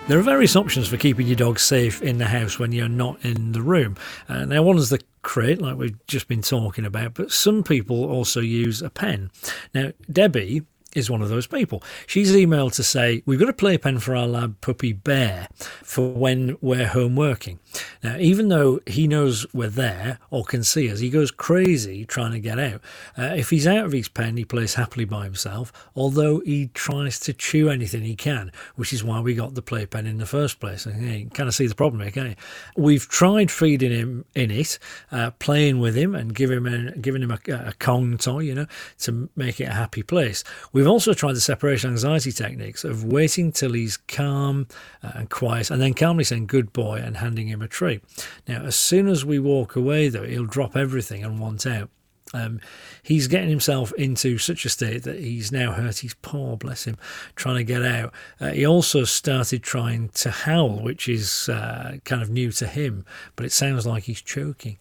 There 0.08 0.18
are 0.18 0.22
various 0.22 0.56
options 0.56 0.88
for 0.88 0.96
keeping 0.96 1.28
your 1.28 1.36
dog 1.36 1.60
safe 1.60 2.02
in 2.02 2.18
the 2.18 2.26
house 2.26 2.58
when 2.58 2.72
you're 2.72 2.88
not 2.88 3.24
in 3.24 3.52
the 3.52 3.62
room. 3.62 3.96
Uh, 4.28 4.44
now, 4.44 4.62
one 4.62 4.76
is 4.76 4.90
the 4.90 5.00
crate, 5.22 5.62
like 5.62 5.76
we've 5.76 6.06
just 6.06 6.26
been 6.26 6.42
talking 6.42 6.84
about, 6.84 7.14
but 7.14 7.30
some 7.30 7.62
people 7.62 8.04
also 8.04 8.40
use 8.40 8.82
a 8.82 8.90
pen. 8.90 9.30
Now, 9.72 9.92
Debbie 10.10 10.62
is 10.94 11.10
one 11.10 11.22
of 11.22 11.28
those 11.28 11.46
people. 11.46 11.82
She's 12.06 12.32
emailed 12.32 12.74
to 12.74 12.82
say, 12.82 13.22
We've 13.26 13.38
got 13.38 13.48
a 13.48 13.54
playpen 13.54 13.98
for 14.00 14.16
our 14.16 14.26
lab 14.26 14.60
puppy 14.60 14.92
Bear 14.92 15.48
for 15.82 16.12
when 16.12 16.56
we're 16.60 16.88
home 16.88 17.16
working. 17.16 17.58
Now, 18.02 18.16
even 18.18 18.48
though 18.48 18.80
he 18.86 19.06
knows 19.06 19.46
we're 19.54 19.68
there 19.68 20.18
or 20.30 20.44
can 20.44 20.62
see 20.62 20.90
us, 20.90 21.00
he 21.00 21.08
goes 21.08 21.30
crazy 21.30 22.04
trying 22.04 22.32
to 22.32 22.40
get 22.40 22.58
out. 22.58 22.80
Uh, 23.16 23.34
if 23.36 23.50
he's 23.50 23.66
out 23.66 23.86
of 23.86 23.92
his 23.92 24.08
pen, 24.08 24.36
he 24.36 24.44
plays 24.44 24.74
happily 24.74 25.04
by 25.04 25.24
himself, 25.24 25.72
although 25.96 26.40
he 26.40 26.68
tries 26.74 27.18
to 27.20 27.32
chew 27.32 27.70
anything 27.70 28.02
he 28.02 28.16
can, 28.16 28.52
which 28.76 28.92
is 28.92 29.04
why 29.04 29.20
we 29.20 29.34
got 29.34 29.54
the 29.54 29.62
playpen 29.62 30.06
in 30.06 30.18
the 30.18 30.26
first 30.26 30.60
place. 30.60 30.84
And 30.86 31.02
you 31.02 31.30
kind 31.30 31.48
of 31.48 31.54
see 31.54 31.66
the 31.66 31.74
problem 31.74 32.02
here, 32.02 32.10
can 32.10 32.26
you? 32.26 32.36
We've 32.76 33.08
tried 33.08 33.50
feeding 33.50 33.92
him 33.92 34.24
in 34.34 34.50
it, 34.50 34.78
uh, 35.10 35.30
playing 35.32 35.80
with 35.80 35.94
him, 35.94 36.14
and 36.14 36.34
giving 36.34 36.58
him 36.58 36.66
a, 36.66 36.92
giving 36.98 37.22
him 37.22 37.30
a, 37.30 37.38
a 37.48 37.72
Kong 37.78 38.18
toy, 38.18 38.40
you 38.40 38.54
know, 38.54 38.66
to 39.00 39.30
make 39.36 39.60
it 39.60 39.64
a 39.64 39.72
happy 39.72 40.02
place. 40.02 40.44
We 40.72 40.81
We've 40.82 40.88
also 40.88 41.14
tried 41.14 41.34
the 41.34 41.40
separation 41.40 41.90
anxiety 41.90 42.32
techniques 42.32 42.82
of 42.82 43.04
waiting 43.04 43.52
till 43.52 43.72
he's 43.74 43.96
calm 43.96 44.66
uh, 45.04 45.12
and 45.14 45.30
quiet 45.30 45.70
and 45.70 45.80
then 45.80 45.94
calmly 45.94 46.24
saying 46.24 46.48
good 46.48 46.72
boy 46.72 46.96
and 46.96 47.18
handing 47.18 47.46
him 47.46 47.62
a 47.62 47.68
treat. 47.68 48.02
Now, 48.48 48.64
as 48.64 48.74
soon 48.74 49.06
as 49.06 49.24
we 49.24 49.38
walk 49.38 49.76
away, 49.76 50.08
though, 50.08 50.24
he'll 50.24 50.44
drop 50.44 50.76
everything 50.76 51.22
and 51.22 51.38
want 51.38 51.66
out. 51.66 51.88
Um, 52.34 52.58
he's 53.00 53.28
getting 53.28 53.48
himself 53.48 53.92
into 53.92 54.38
such 54.38 54.64
a 54.64 54.68
state 54.68 55.04
that 55.04 55.20
he's 55.20 55.52
now 55.52 55.70
hurt 55.70 55.98
his 55.98 56.14
paw, 56.14 56.56
bless 56.56 56.84
him, 56.84 56.96
trying 57.36 57.58
to 57.58 57.64
get 57.64 57.84
out. 57.84 58.12
Uh, 58.40 58.50
he 58.50 58.66
also 58.66 59.04
started 59.04 59.62
trying 59.62 60.08
to 60.08 60.32
howl, 60.32 60.82
which 60.82 61.08
is 61.08 61.48
uh, 61.48 61.98
kind 62.04 62.22
of 62.22 62.28
new 62.28 62.50
to 62.50 62.66
him, 62.66 63.06
but 63.36 63.46
it 63.46 63.52
sounds 63.52 63.86
like 63.86 64.02
he's 64.02 64.20
choking. 64.20 64.78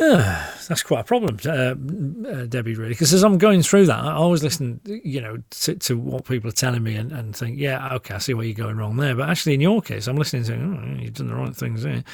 Uh, 0.00 0.50
that's 0.68 0.82
quite 0.82 1.00
a 1.00 1.04
problem, 1.04 1.38
uh, 1.44 1.50
uh, 2.28 2.46
Debbie, 2.46 2.74
really. 2.74 2.90
Because 2.90 3.12
as 3.12 3.22
I'm 3.22 3.38
going 3.38 3.62
through 3.62 3.86
that, 3.86 4.04
I 4.04 4.12
always 4.12 4.42
listen, 4.42 4.80
you 4.84 5.20
know, 5.20 5.38
to, 5.50 5.74
to 5.74 5.98
what 5.98 6.24
people 6.24 6.48
are 6.48 6.54
telling 6.54 6.82
me 6.82 6.96
and, 6.96 7.12
and, 7.12 7.34
think, 7.34 7.58
yeah, 7.58 7.94
okay, 7.94 8.14
I 8.14 8.18
see 8.18 8.34
where 8.34 8.44
you're 8.44 8.54
going 8.54 8.76
wrong 8.76 8.96
there. 8.96 9.14
But 9.14 9.28
actually, 9.28 9.54
in 9.54 9.60
your 9.60 9.82
case, 9.82 10.06
I'm 10.06 10.16
listening 10.16 10.44
to, 10.44 10.54
oh, 10.54 11.00
you've 11.00 11.14
done 11.14 11.28
the 11.28 11.34
right 11.34 11.54
things 11.54 11.82
there. 11.82 12.04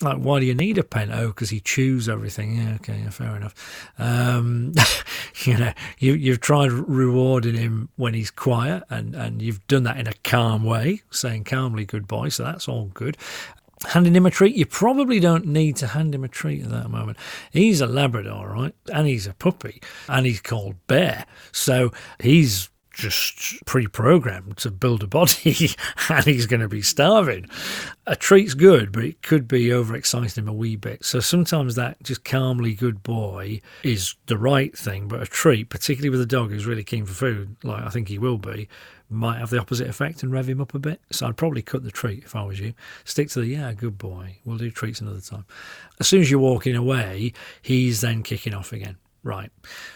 Like, 0.00 0.18
why 0.18 0.40
do 0.40 0.46
you 0.46 0.54
need 0.54 0.78
a 0.78 0.84
pen? 0.84 1.12
Oh, 1.12 1.28
because 1.28 1.50
he 1.50 1.60
chews 1.60 2.08
everything. 2.08 2.56
Yeah, 2.56 2.74
okay, 2.76 3.00
yeah, 3.02 3.10
fair 3.10 3.36
enough. 3.36 3.54
Um, 3.98 4.72
you 5.44 5.58
know, 5.58 5.72
you, 5.98 6.14
you've 6.14 6.40
tried 6.40 6.72
rewarding 6.72 7.56
him 7.56 7.88
when 7.96 8.14
he's 8.14 8.30
quiet, 8.30 8.82
and, 8.90 9.14
and 9.14 9.42
you've 9.42 9.66
done 9.66 9.84
that 9.84 9.98
in 9.98 10.06
a 10.06 10.14
calm 10.24 10.64
way, 10.64 11.02
saying 11.10 11.44
calmly 11.44 11.84
goodbye. 11.84 12.28
So 12.28 12.44
that's 12.44 12.68
all 12.68 12.86
good 12.86 13.16
handing 13.88 14.14
him 14.14 14.26
a 14.26 14.30
treat. 14.30 14.54
You 14.54 14.66
probably 14.66 15.20
don't 15.20 15.46
need 15.46 15.76
to 15.76 15.88
hand 15.88 16.14
him 16.14 16.24
a 16.24 16.28
treat 16.28 16.64
at 16.64 16.70
that 16.70 16.90
moment. 16.90 17.18
He's 17.50 17.80
a 17.80 17.86
Labrador, 17.86 18.48
right? 18.50 18.74
And 18.92 19.06
he's 19.06 19.26
a 19.26 19.34
puppy, 19.34 19.80
and 20.08 20.26
he's 20.26 20.40
called 20.40 20.76
Bear. 20.86 21.26
So 21.52 21.92
he's 22.18 22.68
just 23.00 23.64
pre-programmed 23.66 24.56
to 24.58 24.70
build 24.70 25.02
a 25.02 25.06
body 25.06 25.70
and 26.08 26.24
he's 26.24 26.46
going 26.46 26.60
to 26.60 26.68
be 26.68 26.82
starving 26.82 27.48
a 28.06 28.14
treat's 28.14 28.54
good 28.54 28.92
but 28.92 29.04
it 29.04 29.22
could 29.22 29.48
be 29.48 29.66
overexciting 29.68 30.38
him 30.38 30.48
a 30.48 30.52
wee 30.52 30.76
bit 30.76 31.04
so 31.04 31.20
sometimes 31.20 31.74
that 31.74 32.00
just 32.02 32.24
calmly 32.24 32.74
good 32.74 33.02
boy 33.02 33.60
is 33.82 34.14
the 34.26 34.36
right 34.36 34.76
thing 34.76 35.08
but 35.08 35.22
a 35.22 35.26
treat 35.26 35.68
particularly 35.70 36.10
with 36.10 36.20
a 36.20 36.26
dog 36.26 36.50
who's 36.50 36.66
really 36.66 36.84
keen 36.84 37.06
for 37.06 37.14
food 37.14 37.56
like 37.64 37.82
i 37.82 37.88
think 37.88 38.08
he 38.08 38.18
will 38.18 38.38
be 38.38 38.68
might 39.10 39.38
have 39.38 39.50
the 39.50 39.58
opposite 39.58 39.88
effect 39.88 40.22
and 40.22 40.32
rev 40.32 40.48
him 40.48 40.60
up 40.60 40.72
a 40.72 40.78
bit. 40.78 41.00
So 41.10 41.26
I'd 41.26 41.36
probably 41.36 41.62
cut 41.62 41.82
the 41.82 41.90
treat 41.90 42.24
if 42.24 42.36
I 42.36 42.44
was 42.44 42.60
you. 42.60 42.74
Stick 43.04 43.28
to 43.30 43.40
the, 43.40 43.48
yeah, 43.48 43.72
good 43.72 43.98
boy. 43.98 44.36
We'll 44.44 44.56
do 44.56 44.70
treats 44.70 45.00
another 45.00 45.20
time. 45.20 45.44
As 45.98 46.06
soon 46.06 46.20
as 46.20 46.30
you're 46.30 46.38
walking 46.38 46.76
away, 46.76 47.32
he's 47.60 48.00
then 48.00 48.22
kicking 48.22 48.54
off 48.54 48.72
again. 48.72 48.96
Right. 49.22 49.50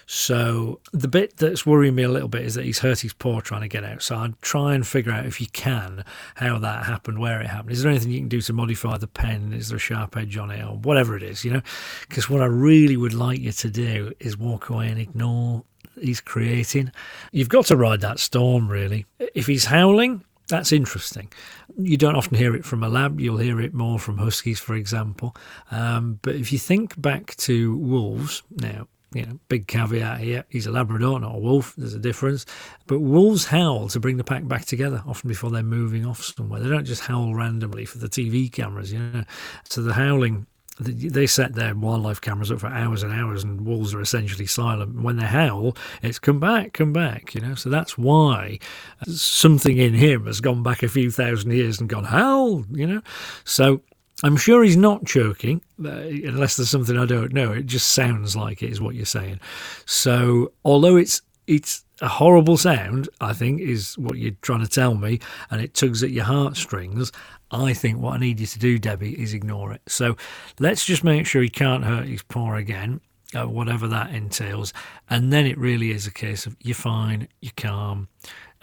So 0.07 0.81
the 0.93 1.09
bit 1.09 1.38
that's 1.38 1.64
worrying 1.64 1.95
me 1.95 2.02
a 2.02 2.11
little 2.11 2.28
bit 2.28 2.43
is 2.43 2.54
that 2.57 2.64
he's 2.64 2.81
hurt 2.81 3.00
his 3.00 3.14
paw 3.14 3.40
trying 3.40 3.62
to 3.62 3.69
get 3.69 3.83
out. 3.83 4.02
So 4.02 4.16
I'd 4.16 4.40
try 4.43 4.75
and 4.75 4.87
figure 4.87 5.12
out 5.12 5.25
if 5.25 5.40
you 5.40 5.47
can 5.47 6.04
how 6.35 6.59
that 6.59 6.85
happened, 6.85 7.19
where 7.19 7.40
it 7.40 7.47
happened. 7.47 7.73
Is 7.73 7.83
there 7.83 7.90
anything 7.90 8.11
you 8.11 8.21
can 8.21 8.28
do 8.28 8.43
to 8.43 8.52
modify 8.52 8.99
the 8.99 9.07
pen? 9.07 9.54
Is 9.54 9.69
there 9.69 9.76
a 9.76 9.81
sharp 9.81 10.16
edge 10.16 10.37
on 10.37 10.50
it 10.50 10.62
or 10.62 10.76
whatever 10.76 11.16
it 11.16 11.23
is, 11.23 11.43
you 11.43 11.52
know? 11.52 11.62
Because 12.07 12.28
what 12.28 12.43
I 12.43 12.47
really 12.47 12.99
would 12.99 13.14
like 13.14 13.40
you 13.40 13.52
to 13.52 13.71
do 13.71 14.12
is 14.21 14.37
walk 14.37 14.69
away 14.69 14.88
and 14.88 15.00
ignore 15.00 15.64
he's 16.00 16.21
creating. 16.21 16.93
You've 17.33 17.49
got 17.49 17.66
to 17.66 17.76
ride 17.76 18.00
that 18.02 18.19
storm, 18.19 18.69
really. 18.69 19.07
If 19.35 19.47
he's 19.47 19.66
howling, 19.66 20.25
that's 20.49 20.73
interesting. 20.73 21.33
You 21.78 21.97
don't 21.97 22.16
often 22.16 22.37
hear 22.37 22.54
it 22.54 22.64
from 22.64 22.83
a 22.83 22.88
lab, 22.88 23.21
you'll 23.21 23.38
hear 23.38 23.61
it 23.61 23.73
more 23.73 23.99
from 23.99 24.19
huskies, 24.19 24.61
for 24.61 24.75
example. 24.75 25.35
Um, 25.71 26.19
but 26.23 26.35
if 26.35 26.52
you 26.52 26.59
think 26.59 27.00
back 27.00 27.35
to 27.37 27.76
wolves, 27.76 28.43
now, 28.50 28.88
you 29.14 29.25
know, 29.25 29.38
big 29.49 29.66
caveat 29.66 30.21
here, 30.21 30.44
he's 30.49 30.66
a 30.66 30.73
Labrador, 30.73 31.21
not 31.21 31.35
a 31.35 31.38
wolf, 31.38 31.75
there's 31.76 31.94
a 31.94 31.99
difference. 31.99 32.47
But 32.87 33.00
wolves 33.00 33.47
howl 33.47 33.88
to 33.88 34.00
bring 34.00 34.16
the 34.16 34.25
pack 34.25 34.47
back 34.47 34.64
together, 34.64 35.02
often 35.06 35.28
before 35.28 35.50
they're 35.50 35.62
moving 35.62 36.04
off 36.04 36.23
somewhere. 36.23 36.61
They 36.61 36.68
don't 36.68 36.85
just 36.85 37.02
howl 37.02 37.35
randomly 37.35 37.85
for 37.85 37.99
the 37.99 38.09
TV 38.09 38.50
cameras, 38.50 38.92
you 38.92 38.99
know. 38.99 39.25
So 39.64 39.83
the 39.83 39.94
howling 39.94 40.47
they 40.80 41.26
set 41.26 41.54
their 41.54 41.75
wildlife 41.75 42.21
cameras 42.21 42.50
up 42.50 42.59
for 42.59 42.66
hours 42.66 43.04
and 43.04 43.12
hours, 43.12 43.44
and 43.44 43.64
wolves 43.64 43.94
are 43.94 44.00
essentially 44.00 44.47
silent. 44.47 45.00
When 45.00 45.16
they 45.16 45.26
howl, 45.26 45.76
it's 46.02 46.18
come 46.18 46.40
back, 46.40 46.73
come 46.73 46.92
back, 46.92 47.35
you 47.35 47.40
know. 47.40 47.54
So 47.54 47.71
that's 47.71 47.97
why 47.97 48.59
uh, 49.00 49.12
something 49.12 49.78
in 49.78 49.94
him 49.94 50.26
has 50.26 50.40
gone 50.40 50.64
back 50.64 50.83
a 50.83 50.88
few 50.88 51.12
thousand 51.12 51.52
years 51.52 51.78
and 51.78 51.88
gone 51.88 52.04
howl, 52.04 52.64
you 52.73 52.87
know. 52.88 53.02
So 53.44 53.83
I'm 54.23 54.37
sure 54.37 54.62
he's 54.62 54.76
not 54.76 55.04
choking, 55.04 55.61
uh, 55.85 55.90
unless 55.90 56.56
there's 56.56 56.71
something 56.71 56.97
I 56.97 57.06
don't 57.06 57.33
know. 57.33 57.52
It 57.52 57.66
just 57.66 57.88
sounds 57.88 58.37
like 58.37 58.62
it 58.62 58.71
is 58.71 58.80
what 58.80 58.94
you're 58.94 59.04
saying. 59.04 59.40
So 59.87 60.52
although 60.64 60.97
it's 60.97 61.21
it's 61.47 61.85
a 62.00 62.09
horrible 62.09 62.56
sound, 62.56 63.09
I 63.21 63.33
think, 63.33 63.61
is 63.61 63.99
what 63.99 64.18
you're 64.18 64.33
trying 64.42 64.62
to 64.62 64.68
tell 64.68 64.94
me, 64.94 65.21
and 65.50 65.61
it 65.61 65.75
tugs 65.75 66.02
at 66.02 66.11
your 66.11 66.25
heartstrings. 66.25 67.12
I 67.50 67.73
think 67.73 67.99
what 67.99 68.14
I 68.14 68.18
need 68.18 68.40
you 68.40 68.47
to 68.47 68.59
do, 68.59 68.78
Debbie, 68.78 69.21
is 69.21 69.35
ignore 69.35 69.73
it. 69.73 69.83
So 69.87 70.16
let's 70.59 70.85
just 70.85 71.04
make 71.04 71.26
sure 71.26 71.42
he 71.42 71.49
can't 71.49 71.85
hurt 71.85 72.06
his 72.06 72.23
paw 72.23 72.54
again, 72.54 73.00
uh, 73.35 73.47
whatever 73.49 73.87
that 73.88 74.12
entails. 74.12 74.73
And 75.11 75.33
then 75.33 75.47
it 75.47 75.59
really 75.59 75.90
is 75.90 76.06
a 76.06 76.12
case 76.12 76.47
of 76.47 76.56
you're 76.61 76.75
fine, 76.75 77.28
you're 77.40 77.52
calm, 77.56 78.09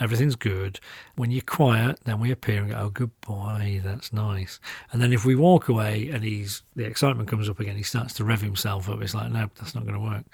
everything's 0.02 0.36
good. 0.36 0.80
When 1.16 1.32
you're 1.32 1.42
quiet, 1.42 2.00
then 2.06 2.20
we 2.20 2.32
appear 2.32 2.62
and 2.62 2.72
go, 2.72 2.78
oh, 2.78 2.90
good 2.90 3.12
boy, 3.22 3.82
that's 3.84 4.12
nice. 4.12 4.60
And 4.92 5.02
then 5.02 5.14
if 5.14 5.24
we 5.24 5.36
walk 5.36 5.70
away 5.70 6.10
and 6.12 6.24
he's 6.24 6.64
the 6.76 6.86
excitement 6.86 7.30
comes 7.30 7.48
up 7.48 7.60
again, 7.60 7.78
he 7.78 7.84
starts 7.84 8.14
to 8.16 8.26
rev 8.26 8.42
himself 8.42 8.90
up. 8.90 9.02
It's 9.02 9.14
like, 9.14 9.32
no, 9.32 9.50
that's 9.60 9.76
not 9.76 9.84
going 9.84 9.94
to 9.94 10.00
work. 10.00 10.26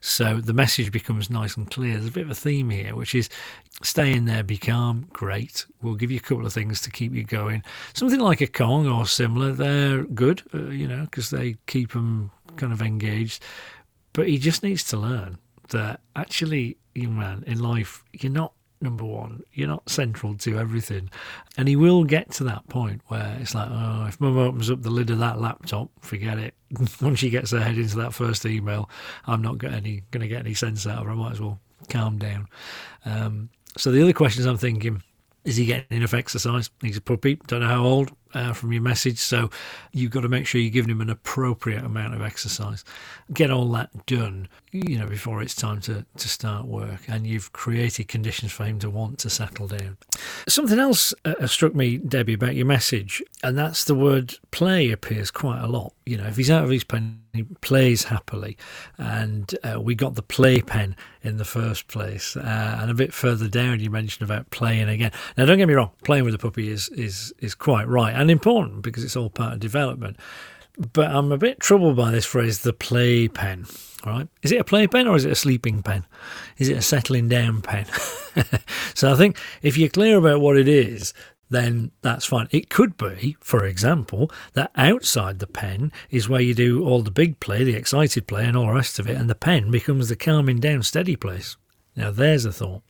So 0.00 0.40
the 0.40 0.52
message 0.52 0.90
becomes 0.90 1.30
nice 1.30 1.56
and 1.56 1.70
clear. 1.70 1.94
There's 1.94 2.08
a 2.08 2.12
bit 2.12 2.24
of 2.24 2.30
a 2.30 2.34
theme 2.34 2.70
here, 2.70 2.96
which 2.96 3.14
is 3.14 3.28
stay 3.82 4.12
in 4.12 4.24
there, 4.24 4.42
be 4.42 4.58
calm, 4.58 5.06
great. 5.12 5.64
We'll 5.80 5.94
give 5.94 6.10
you 6.10 6.18
a 6.18 6.20
couple 6.20 6.44
of 6.44 6.52
things 6.52 6.80
to 6.82 6.90
keep 6.90 7.14
you 7.14 7.24
going. 7.24 7.62
Something 7.94 8.20
like 8.20 8.40
a 8.40 8.46
Kong 8.48 8.88
or 8.88 9.06
similar, 9.06 9.52
they're 9.52 10.02
good, 10.02 10.42
uh, 10.52 10.70
you 10.70 10.88
know, 10.88 11.02
because 11.02 11.30
they 11.30 11.56
keep 11.66 11.92
them 11.92 12.32
kind 12.56 12.72
of 12.72 12.82
engaged. 12.82 13.42
But 14.12 14.28
he 14.28 14.38
just 14.38 14.62
needs 14.62 14.84
to 14.84 14.96
learn 14.96 15.38
that 15.68 16.00
actually, 16.16 16.76
man, 16.94 17.44
in 17.46 17.60
life, 17.60 18.02
you're 18.12 18.32
not 18.32 18.52
number 18.82 19.04
one. 19.04 19.42
You're 19.52 19.68
not 19.68 19.88
central 19.88 20.34
to 20.38 20.58
everything. 20.58 21.10
And 21.56 21.68
he 21.68 21.76
will 21.76 22.04
get 22.04 22.30
to 22.32 22.44
that 22.44 22.68
point 22.68 23.02
where 23.08 23.36
it's 23.40 23.54
like, 23.54 23.68
oh, 23.70 24.06
if 24.08 24.20
mum 24.20 24.36
opens 24.38 24.70
up 24.70 24.82
the 24.82 24.90
lid 24.90 25.10
of 25.10 25.18
that 25.18 25.40
laptop, 25.40 25.90
forget 26.00 26.38
it. 26.38 26.54
Once 27.00 27.18
she 27.18 27.30
gets 27.30 27.50
her 27.52 27.60
head 27.60 27.78
into 27.78 27.96
that 27.96 28.14
first 28.14 28.44
email, 28.46 28.90
I'm 29.26 29.42
not 29.42 29.58
going 29.58 30.02
to 30.10 30.28
get 30.28 30.40
any 30.40 30.54
sense 30.54 30.86
out 30.86 30.98
of 30.98 31.06
her. 31.06 31.12
I 31.12 31.14
might 31.14 31.32
as 31.32 31.40
well 31.40 31.60
calm 31.88 32.18
down. 32.18 32.48
Um, 33.04 33.50
so 33.76 33.90
the 33.90 34.02
other 34.02 34.12
questions 34.12 34.46
I'm 34.46 34.58
thinking, 34.58 35.02
is 35.44 35.56
he 35.56 35.66
getting 35.66 35.98
enough 35.98 36.14
exercise? 36.14 36.70
He's 36.80 36.96
a 36.96 37.00
puppy, 37.00 37.40
don't 37.46 37.60
know 37.60 37.68
how 37.68 37.84
old 37.84 38.12
uh, 38.34 38.52
from 38.52 38.72
your 38.72 38.82
message. 38.82 39.18
So 39.18 39.50
you've 39.92 40.10
got 40.10 40.22
to 40.22 40.28
make 40.28 40.46
sure 40.46 40.60
you're 40.60 40.70
giving 40.70 40.90
him 40.90 41.00
an 41.00 41.10
appropriate 41.10 41.84
amount 41.84 42.14
of 42.14 42.22
exercise. 42.22 42.84
Get 43.32 43.50
all 43.50 43.68
that 43.72 44.06
done, 44.06 44.48
you 44.70 44.98
know, 44.98 45.06
before 45.06 45.42
it's 45.42 45.54
time 45.54 45.80
to, 45.82 46.04
to 46.16 46.28
start 46.28 46.66
work. 46.66 47.00
And 47.08 47.26
you've 47.26 47.52
created 47.52 48.08
conditions 48.08 48.52
for 48.52 48.64
him 48.64 48.78
to 48.80 48.90
want 48.90 49.18
to 49.20 49.30
settle 49.30 49.68
down. 49.68 49.96
Something 50.48 50.78
else 50.78 51.14
uh, 51.24 51.46
struck 51.46 51.74
me, 51.74 51.98
Debbie, 51.98 52.34
about 52.34 52.54
your 52.54 52.66
message, 52.66 53.22
and 53.42 53.56
that's 53.56 53.84
the 53.84 53.94
word 53.94 54.34
play 54.50 54.90
appears 54.90 55.30
quite 55.30 55.60
a 55.60 55.66
lot. 55.66 55.92
You 56.06 56.16
know, 56.16 56.26
if 56.26 56.36
he's 56.36 56.50
out 56.50 56.64
of 56.64 56.70
his 56.70 56.84
pen, 56.84 57.22
he 57.32 57.44
plays 57.44 58.04
happily. 58.04 58.56
And 58.98 59.54
uh, 59.62 59.80
we 59.80 59.94
got 59.94 60.16
the 60.16 60.22
play 60.22 60.60
pen 60.60 60.96
in 61.22 61.36
the 61.38 61.44
first 61.44 61.88
place. 61.88 62.36
Uh, 62.36 62.78
and 62.80 62.90
a 62.90 62.94
bit 62.94 63.14
further 63.14 63.48
down, 63.48 63.80
you 63.80 63.90
mentioned 63.90 64.28
about 64.28 64.50
playing 64.50 64.88
again. 64.88 65.12
Now, 65.36 65.46
don't 65.46 65.58
get 65.58 65.68
me 65.68 65.74
wrong, 65.74 65.92
playing 66.04 66.24
with 66.24 66.34
a 66.34 66.38
puppy 66.38 66.68
is, 66.70 66.88
is, 66.90 67.32
is 67.38 67.54
quite 67.54 67.88
right 67.88 68.14
and 68.22 68.30
important 68.30 68.82
because 68.82 69.04
it's 69.04 69.16
all 69.16 69.30
part 69.30 69.54
of 69.54 69.60
development. 69.60 70.16
But 70.78 71.10
I'm 71.10 71.32
a 71.32 71.38
bit 71.38 71.60
troubled 71.60 71.96
by 71.96 72.10
this 72.10 72.24
phrase, 72.24 72.60
the 72.60 72.72
play 72.72 73.28
pen. 73.28 73.66
Right? 74.04 74.26
Is 74.42 74.50
it 74.50 74.60
a 74.60 74.64
play 74.64 74.86
pen 74.86 75.06
or 75.06 75.16
is 75.16 75.24
it 75.24 75.32
a 75.32 75.36
sleeping 75.36 75.82
pen? 75.82 76.04
Is 76.58 76.68
it 76.68 76.78
a 76.78 76.82
settling 76.82 77.28
down 77.28 77.60
pen? 77.60 77.86
so 78.94 79.12
I 79.12 79.16
think 79.16 79.36
if 79.60 79.76
you're 79.76 79.88
clear 79.88 80.16
about 80.16 80.40
what 80.40 80.56
it 80.56 80.66
is, 80.66 81.12
then 81.50 81.92
that's 82.00 82.24
fine. 82.24 82.48
It 82.50 82.70
could 82.70 82.96
be, 82.96 83.36
for 83.40 83.64
example, 83.64 84.30
that 84.54 84.72
outside 84.74 85.38
the 85.38 85.46
pen 85.46 85.92
is 86.10 86.28
where 86.28 86.40
you 86.40 86.54
do 86.54 86.84
all 86.84 87.02
the 87.02 87.10
big 87.10 87.38
play, 87.38 87.62
the 87.62 87.76
excited 87.76 88.26
play, 88.26 88.46
and 88.46 88.56
all 88.56 88.66
the 88.66 88.72
rest 88.72 88.98
of 88.98 89.08
it, 89.08 89.16
and 89.16 89.28
the 89.28 89.34
pen 89.34 89.70
becomes 89.70 90.08
the 90.08 90.16
calming 90.16 90.58
down, 90.58 90.82
steady 90.82 91.14
place. 91.14 91.56
Now, 91.94 92.10
there's 92.10 92.46
a 92.46 92.52
thought. 92.52 92.82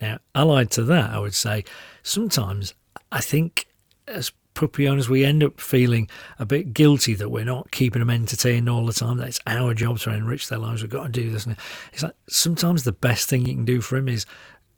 Now, 0.00 0.18
allied 0.34 0.70
to 0.72 0.84
that, 0.84 1.10
I 1.10 1.18
would 1.18 1.34
say 1.34 1.64
sometimes 2.02 2.74
I 3.10 3.20
think 3.20 3.66
as 4.06 4.32
puppy 4.56 4.88
owners, 4.88 5.08
we 5.08 5.24
end 5.24 5.44
up 5.44 5.60
feeling 5.60 6.08
a 6.40 6.44
bit 6.44 6.74
guilty 6.74 7.14
that 7.14 7.30
we're 7.30 7.44
not 7.44 7.70
keeping 7.70 8.00
them 8.00 8.10
entertained 8.10 8.68
all 8.68 8.84
the 8.84 8.92
time. 8.92 9.18
That 9.18 9.28
it's 9.28 9.40
our 9.46 9.72
job 9.72 10.00
to 10.00 10.12
enrich 10.12 10.48
their 10.48 10.58
lives. 10.58 10.82
We've 10.82 10.90
got 10.90 11.04
to 11.04 11.08
do 11.08 11.30
this. 11.30 11.46
And 11.46 11.56
it's 11.92 12.02
like 12.02 12.16
sometimes 12.28 12.82
the 12.82 12.90
best 12.90 13.28
thing 13.28 13.46
you 13.46 13.54
can 13.54 13.64
do 13.64 13.80
for 13.80 13.96
him 13.96 14.08
is 14.08 14.26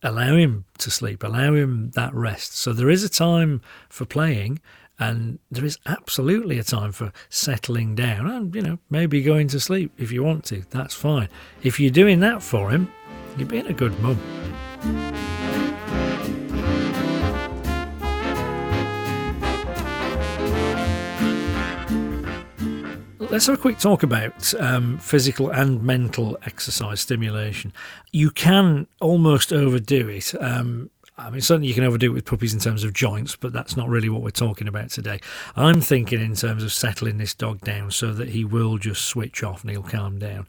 allow 0.02 0.36
him 0.36 0.66
to 0.78 0.90
sleep, 0.90 1.22
allow 1.22 1.54
him 1.54 1.92
that 1.92 2.12
rest. 2.12 2.56
So 2.56 2.74
there 2.74 2.90
is 2.90 3.02
a 3.02 3.08
time 3.08 3.62
for 3.88 4.04
playing, 4.04 4.60
and 4.98 5.38
there 5.50 5.64
is 5.64 5.78
absolutely 5.86 6.58
a 6.58 6.64
time 6.64 6.92
for 6.92 7.12
settling 7.28 7.94
down 7.94 8.28
and, 8.28 8.54
you 8.54 8.62
know, 8.62 8.78
maybe 8.90 9.22
going 9.22 9.46
to 9.48 9.60
sleep 9.60 9.92
if 9.96 10.10
you 10.10 10.24
want 10.24 10.44
to. 10.46 10.64
That's 10.70 10.94
fine. 10.94 11.28
If 11.62 11.78
you're 11.78 11.90
doing 11.90 12.20
that 12.20 12.42
for 12.42 12.70
him, 12.70 12.92
you're 13.36 13.48
being 13.48 13.66
a 13.66 13.72
good 13.72 13.98
mum. 14.00 14.18
Let's 23.30 23.46
have 23.46 23.58
a 23.58 23.60
quick 23.60 23.78
talk 23.78 24.02
about 24.02 24.54
um, 24.54 24.98
physical 24.98 25.50
and 25.50 25.82
mental 25.82 26.38
exercise 26.46 27.00
stimulation. 27.00 27.72
You 28.10 28.30
can 28.30 28.86
almost 29.00 29.52
overdo 29.52 30.08
it. 30.08 30.34
Um, 30.40 30.90
I 31.18 31.30
mean, 31.30 31.40
certainly 31.40 31.68
you 31.68 31.74
can 31.74 31.84
overdo 31.84 32.10
it 32.10 32.14
with 32.14 32.24
puppies 32.24 32.54
in 32.54 32.60
terms 32.60 32.84
of 32.84 32.92
joints, 32.94 33.36
but 33.36 33.52
that's 33.52 33.76
not 33.76 33.88
really 33.88 34.08
what 34.08 34.22
we're 34.22 34.30
talking 34.30 34.68
about 34.68 34.90
today. 34.90 35.20
I'm 35.56 35.80
thinking 35.80 36.20
in 36.20 36.36
terms 36.36 36.62
of 36.62 36.72
settling 36.72 37.18
this 37.18 37.34
dog 37.34 37.60
down 37.60 37.90
so 37.90 38.12
that 38.14 38.30
he 38.30 38.44
will 38.44 38.78
just 38.78 39.04
switch 39.04 39.42
off 39.42 39.62
and 39.62 39.70
he'll 39.70 39.82
calm 39.82 40.18
down. 40.18 40.46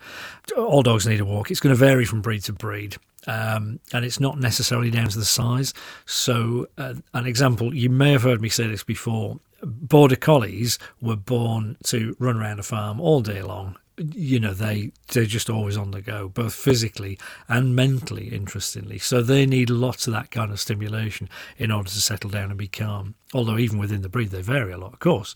All 0.55 0.83
dogs 0.83 1.07
need 1.07 1.19
a 1.19 1.25
walk. 1.25 1.51
It's 1.51 1.59
going 1.59 1.75
to 1.75 1.79
vary 1.79 2.05
from 2.05 2.21
breed 2.21 2.43
to 2.43 2.53
breed. 2.53 2.95
Um, 3.27 3.79
and 3.91 4.05
it's 4.05 4.19
not 4.19 4.39
necessarily 4.39 4.89
down 4.89 5.09
to 5.09 5.19
the 5.19 5.25
size. 5.25 5.73
So, 6.05 6.67
uh, 6.77 6.93
an 7.13 7.25
example, 7.25 7.73
you 7.75 7.89
may 7.89 8.13
have 8.13 8.23
heard 8.23 8.41
me 8.41 8.47
say 8.47 8.67
this 8.67 8.83
before. 8.83 9.39
Border 9.63 10.15
collies 10.15 10.79
were 11.01 11.15
born 11.15 11.77
to 11.85 12.15
run 12.19 12.37
around 12.37 12.59
a 12.59 12.63
farm 12.63 12.99
all 12.99 13.21
day 13.21 13.41
long. 13.41 13.77
You 13.97 14.39
know 14.39 14.53
they 14.53 14.93
they're 15.09 15.25
just 15.25 15.49
always 15.49 15.75
on 15.75 15.91
the 15.91 16.01
go 16.01 16.29
both 16.29 16.53
physically 16.53 17.19
and 17.49 17.75
mentally 17.75 18.29
interestingly. 18.29 18.97
So 18.97 19.21
they 19.21 19.45
need 19.45 19.69
lots 19.69 20.07
of 20.07 20.13
that 20.13 20.31
kind 20.31 20.51
of 20.51 20.59
stimulation 20.59 21.27
in 21.57 21.69
order 21.69 21.89
to 21.89 21.99
settle 21.99 22.29
down 22.29 22.49
and 22.49 22.57
be 22.57 22.69
calm. 22.69 23.15
Although 23.33 23.57
even 23.57 23.77
within 23.77 24.01
the 24.01 24.09
breed 24.09 24.29
they 24.29 24.41
vary 24.41 24.71
a 24.71 24.77
lot 24.77 24.93
of 24.93 24.99
course 24.99 25.35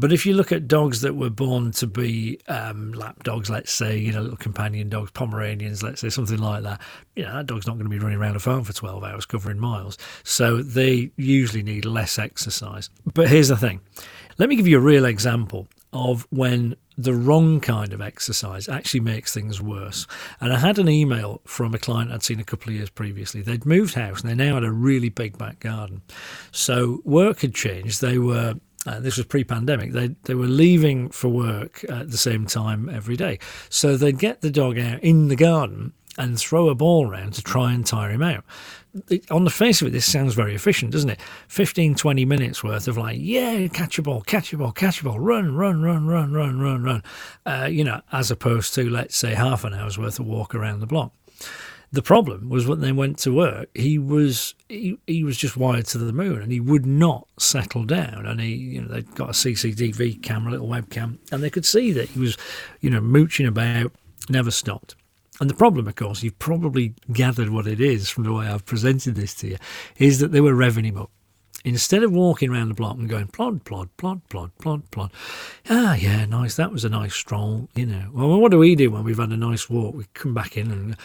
but 0.00 0.12
if 0.12 0.24
you 0.24 0.32
look 0.32 0.50
at 0.50 0.66
dogs 0.66 1.02
that 1.02 1.14
were 1.14 1.30
born 1.30 1.72
to 1.72 1.86
be 1.86 2.40
um, 2.48 2.92
lap 2.92 3.22
dogs, 3.22 3.50
let's 3.50 3.70
say, 3.70 3.98
you 3.98 4.12
know, 4.12 4.22
little 4.22 4.36
companion 4.36 4.88
dogs, 4.88 5.10
Pomeranians, 5.10 5.82
let's 5.82 6.00
say, 6.00 6.08
something 6.08 6.38
like 6.38 6.62
that, 6.62 6.80
you 7.14 7.22
know, 7.22 7.34
that 7.34 7.46
dog's 7.46 7.66
not 7.66 7.74
going 7.74 7.84
to 7.84 7.90
be 7.90 7.98
running 7.98 8.18
around 8.18 8.34
a 8.34 8.40
farm 8.40 8.64
for 8.64 8.72
12 8.72 9.04
hours 9.04 9.26
covering 9.26 9.58
miles. 9.58 9.98
So 10.24 10.62
they 10.62 11.10
usually 11.16 11.62
need 11.62 11.84
less 11.84 12.18
exercise. 12.18 12.88
But 13.12 13.28
here's 13.28 13.48
the 13.48 13.56
thing 13.56 13.80
let 14.38 14.48
me 14.48 14.56
give 14.56 14.66
you 14.66 14.78
a 14.78 14.80
real 14.80 15.04
example 15.04 15.68
of 15.92 16.26
when 16.30 16.76
the 16.96 17.14
wrong 17.14 17.60
kind 17.60 17.92
of 17.92 18.00
exercise 18.00 18.68
actually 18.68 19.00
makes 19.00 19.34
things 19.34 19.60
worse. 19.60 20.06
And 20.40 20.52
I 20.52 20.58
had 20.58 20.78
an 20.78 20.88
email 20.88 21.40
from 21.44 21.74
a 21.74 21.78
client 21.78 22.12
I'd 22.12 22.22
seen 22.22 22.40
a 22.40 22.44
couple 22.44 22.70
of 22.70 22.76
years 22.76 22.90
previously. 22.90 23.42
They'd 23.42 23.66
moved 23.66 23.94
house 23.94 24.20
and 24.20 24.30
they 24.30 24.34
now 24.34 24.54
had 24.54 24.64
a 24.64 24.72
really 24.72 25.08
big 25.08 25.36
back 25.36 25.60
garden. 25.60 26.02
So 26.52 27.00
work 27.04 27.40
had 27.40 27.54
changed. 27.54 28.00
They 28.00 28.18
were 28.18 28.54
uh, 28.86 29.00
this 29.00 29.16
was 29.16 29.26
pre-pandemic. 29.26 29.92
They 29.92 30.08
they 30.24 30.34
were 30.34 30.46
leaving 30.46 31.10
for 31.10 31.28
work 31.28 31.84
at 31.88 32.10
the 32.10 32.18
same 32.18 32.46
time 32.46 32.88
every 32.88 33.16
day, 33.16 33.38
so 33.68 33.96
they'd 33.96 34.18
get 34.18 34.40
the 34.40 34.50
dog 34.50 34.78
out 34.78 35.00
in 35.02 35.28
the 35.28 35.36
garden 35.36 35.92
and 36.18 36.38
throw 36.38 36.68
a 36.68 36.74
ball 36.74 37.08
around 37.08 37.32
to 37.34 37.42
try 37.42 37.72
and 37.72 37.86
tire 37.86 38.10
him 38.10 38.22
out. 38.22 38.44
On 39.30 39.44
the 39.44 39.50
face 39.50 39.80
of 39.80 39.88
it, 39.88 39.92
this 39.92 40.10
sounds 40.10 40.34
very 40.34 40.54
efficient, 40.54 40.90
doesn't 40.90 41.10
it? 41.10 41.20
15, 41.48 41.94
20 41.94 42.24
minutes 42.24 42.64
worth 42.64 42.88
of 42.88 42.98
like, 42.98 43.16
yeah, 43.20 43.68
catch 43.68 43.98
a 43.98 44.02
ball, 44.02 44.20
catch 44.22 44.52
a 44.52 44.58
ball, 44.58 44.72
catch 44.72 45.00
a 45.00 45.04
ball, 45.04 45.20
run, 45.20 45.54
run, 45.54 45.80
run, 45.80 46.06
run, 46.06 46.32
run, 46.32 46.58
run, 46.58 46.82
run. 46.82 47.02
Uh, 47.46 47.68
you 47.70 47.84
know, 47.84 48.00
as 48.10 48.30
opposed 48.30 48.74
to, 48.74 48.90
let's 48.90 49.16
say, 49.16 49.34
half 49.34 49.62
an 49.64 49.72
hour's 49.72 49.96
worth 49.96 50.18
of 50.18 50.26
walk 50.26 50.54
around 50.54 50.80
the 50.80 50.86
block. 50.86 51.12
The 51.92 52.02
problem 52.02 52.48
was 52.48 52.68
when 52.68 52.80
they 52.80 52.92
went 52.92 53.18
to 53.20 53.34
work, 53.34 53.68
he 53.74 53.98
was 53.98 54.54
he, 54.68 54.96
he 55.08 55.24
was 55.24 55.36
just 55.36 55.56
wired 55.56 55.86
to 55.86 55.98
the 55.98 56.12
moon, 56.12 56.40
and 56.40 56.52
he 56.52 56.60
would 56.60 56.86
not 56.86 57.26
settle 57.38 57.84
down. 57.84 58.26
And 58.26 58.40
he, 58.40 58.54
you 58.54 58.82
know, 58.82 58.88
they'd 58.88 59.14
got 59.14 59.30
a 59.30 59.32
CCTV 59.32 60.22
camera, 60.22 60.50
a 60.50 60.52
little 60.52 60.68
webcam, 60.68 61.18
and 61.32 61.42
they 61.42 61.50
could 61.50 61.66
see 61.66 61.90
that 61.92 62.10
he 62.10 62.20
was, 62.20 62.36
you 62.80 62.90
know, 62.90 63.00
mooching 63.00 63.46
about, 63.46 63.92
never 64.28 64.52
stopped. 64.52 64.94
And 65.40 65.48
the 65.50 65.54
problem, 65.54 65.88
of 65.88 65.96
course, 65.96 66.22
you've 66.22 66.38
probably 66.38 66.94
gathered 67.12 67.48
what 67.48 67.66
it 67.66 67.80
is 67.80 68.08
from 68.08 68.24
the 68.24 68.32
way 68.32 68.46
I've 68.46 68.66
presented 68.66 69.16
this 69.16 69.34
to 69.36 69.48
you, 69.48 69.56
is 69.98 70.20
that 70.20 70.32
they 70.32 70.40
were 70.40 70.54
revving 70.54 70.84
him 70.84 70.98
up. 70.98 71.10
Instead 71.64 72.02
of 72.02 72.12
walking 72.12 72.50
around 72.50 72.68
the 72.68 72.74
block 72.74 72.96
and 72.96 73.08
going 73.08 73.26
plod, 73.26 73.64
plod, 73.64 73.94
plod, 73.96 74.26
plod, 74.28 74.50
plod, 74.58 74.90
plod, 74.90 75.10
ah, 75.68 75.94
yeah, 75.94 76.24
nice, 76.24 76.56
that 76.56 76.72
was 76.72 76.84
a 76.84 76.88
nice 76.88 77.14
stroll, 77.14 77.68
you 77.74 77.84
know. 77.84 78.10
Well, 78.12 78.40
what 78.40 78.50
do 78.50 78.58
we 78.58 78.74
do 78.74 78.90
when 78.90 79.04
we've 79.04 79.18
had 79.18 79.30
a 79.30 79.36
nice 79.36 79.68
walk? 79.68 79.94
We 79.94 80.04
come 80.14 80.32
back 80.32 80.56
in 80.56 80.70
and 80.70 80.96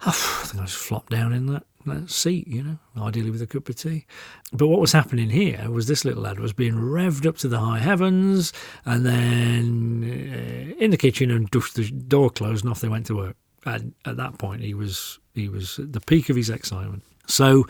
I 0.06 0.12
think 0.12 0.62
I 0.62 0.66
just 0.66 0.78
flop 0.78 1.10
down 1.10 1.32
in 1.32 1.46
that, 1.46 1.64
that 1.86 2.10
seat, 2.10 2.46
you 2.46 2.62
know, 2.62 2.78
ideally 2.98 3.30
with 3.30 3.42
a 3.42 3.46
cup 3.46 3.68
of 3.68 3.76
tea. 3.76 4.06
But 4.52 4.68
what 4.68 4.80
was 4.80 4.92
happening 4.92 5.30
here 5.30 5.70
was 5.70 5.86
this 5.86 6.04
little 6.04 6.22
lad 6.22 6.38
was 6.38 6.52
being 6.52 6.74
revved 6.74 7.26
up 7.26 7.36
to 7.38 7.48
the 7.48 7.58
high 7.58 7.80
heavens 7.80 8.52
and 8.84 9.04
then 9.04 10.04
uh, 10.04 10.82
in 10.82 10.90
the 10.90 10.96
kitchen 10.96 11.30
and 11.30 11.50
dushed 11.50 11.74
the 11.74 11.90
door 11.90 12.30
closed 12.30 12.64
and 12.64 12.70
off 12.70 12.80
they 12.80 12.88
went 12.88 13.06
to 13.06 13.16
work 13.16 13.36
and 13.64 13.94
at 14.04 14.16
that 14.16 14.38
point 14.38 14.62
he 14.62 14.74
was 14.74 15.18
he 15.34 15.48
was 15.48 15.78
at 15.78 15.92
the 15.92 16.00
peak 16.00 16.28
of 16.28 16.36
his 16.36 16.50
excitement. 16.50 17.02
So 17.26 17.66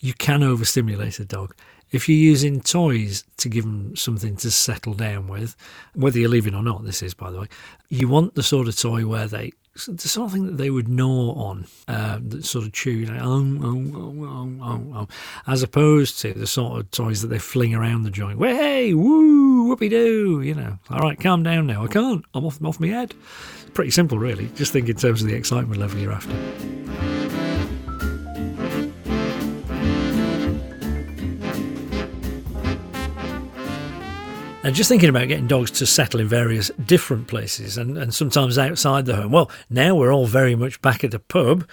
you 0.00 0.14
can 0.14 0.42
overstimulate 0.42 1.18
a 1.18 1.24
dog. 1.24 1.54
If 1.92 2.08
you're 2.08 2.18
using 2.18 2.60
toys 2.60 3.24
to 3.38 3.48
give 3.48 3.64
them 3.64 3.96
something 3.96 4.36
to 4.36 4.50
settle 4.50 4.94
down 4.94 5.26
with, 5.26 5.56
whether 5.94 6.18
you're 6.18 6.28
leaving 6.28 6.54
or 6.54 6.62
not, 6.62 6.84
this 6.84 7.02
is 7.02 7.14
by 7.14 7.30
the 7.30 7.40
way, 7.40 7.48
you 7.88 8.08
want 8.08 8.34
the 8.34 8.42
sort 8.42 8.68
of 8.68 8.76
toy 8.76 9.06
where 9.06 9.26
they 9.26 9.52
the 9.86 10.08
sort 10.08 10.26
of 10.26 10.32
thing 10.32 10.46
that 10.46 10.56
they 10.56 10.68
would 10.68 10.88
gnaw 10.88 11.32
on, 11.32 11.66
uh, 11.86 12.18
that 12.20 12.44
sort 12.44 12.64
of 12.64 12.72
chew, 12.72 13.04
like, 13.06 13.20
oh, 13.22 13.58
oh, 13.62 13.92
oh, 13.94 14.24
oh, 14.24 14.50
oh, 14.62 14.92
oh, 14.94 15.08
as 15.46 15.62
opposed 15.62 16.18
to 16.20 16.32
the 16.32 16.46
sort 16.46 16.80
of 16.80 16.90
toys 16.90 17.22
that 17.22 17.28
they 17.28 17.38
fling 17.38 17.74
around 17.74 18.02
the 18.02 18.10
joint. 18.10 18.38
Well, 18.38 18.54
hey, 18.54 18.94
woo, 18.94 19.68
whoopee 19.68 19.88
doo, 19.88 20.40
you 20.42 20.54
know. 20.54 20.78
All 20.90 21.00
right, 21.00 21.18
calm 21.18 21.42
down 21.42 21.66
now. 21.66 21.84
I 21.84 21.86
can't. 21.86 22.24
I'm 22.34 22.44
off, 22.44 22.58
I'm 22.60 22.66
off 22.66 22.80
my 22.80 22.88
head. 22.88 23.14
It's 23.62 23.70
pretty 23.70 23.92
simple, 23.92 24.18
really. 24.18 24.48
Just 24.56 24.72
think 24.72 24.88
in 24.88 24.96
terms 24.96 25.22
of 25.22 25.28
the 25.28 25.34
excitement 25.34 25.80
level 25.80 26.00
you're 26.00 26.12
after. 26.12 27.09
And 34.62 34.74
just 34.74 34.90
thinking 34.90 35.08
about 35.08 35.28
getting 35.28 35.46
dogs 35.46 35.70
to 35.72 35.86
settle 35.86 36.20
in 36.20 36.28
various 36.28 36.70
different 36.84 37.28
places 37.28 37.78
and, 37.78 37.96
and 37.96 38.14
sometimes 38.14 38.58
outside 38.58 39.06
the 39.06 39.16
home. 39.16 39.32
Well, 39.32 39.50
now 39.70 39.94
we're 39.94 40.12
all 40.12 40.26
very 40.26 40.54
much 40.54 40.82
back 40.82 41.02
at 41.02 41.12
the 41.12 41.18
pub. 41.18 41.66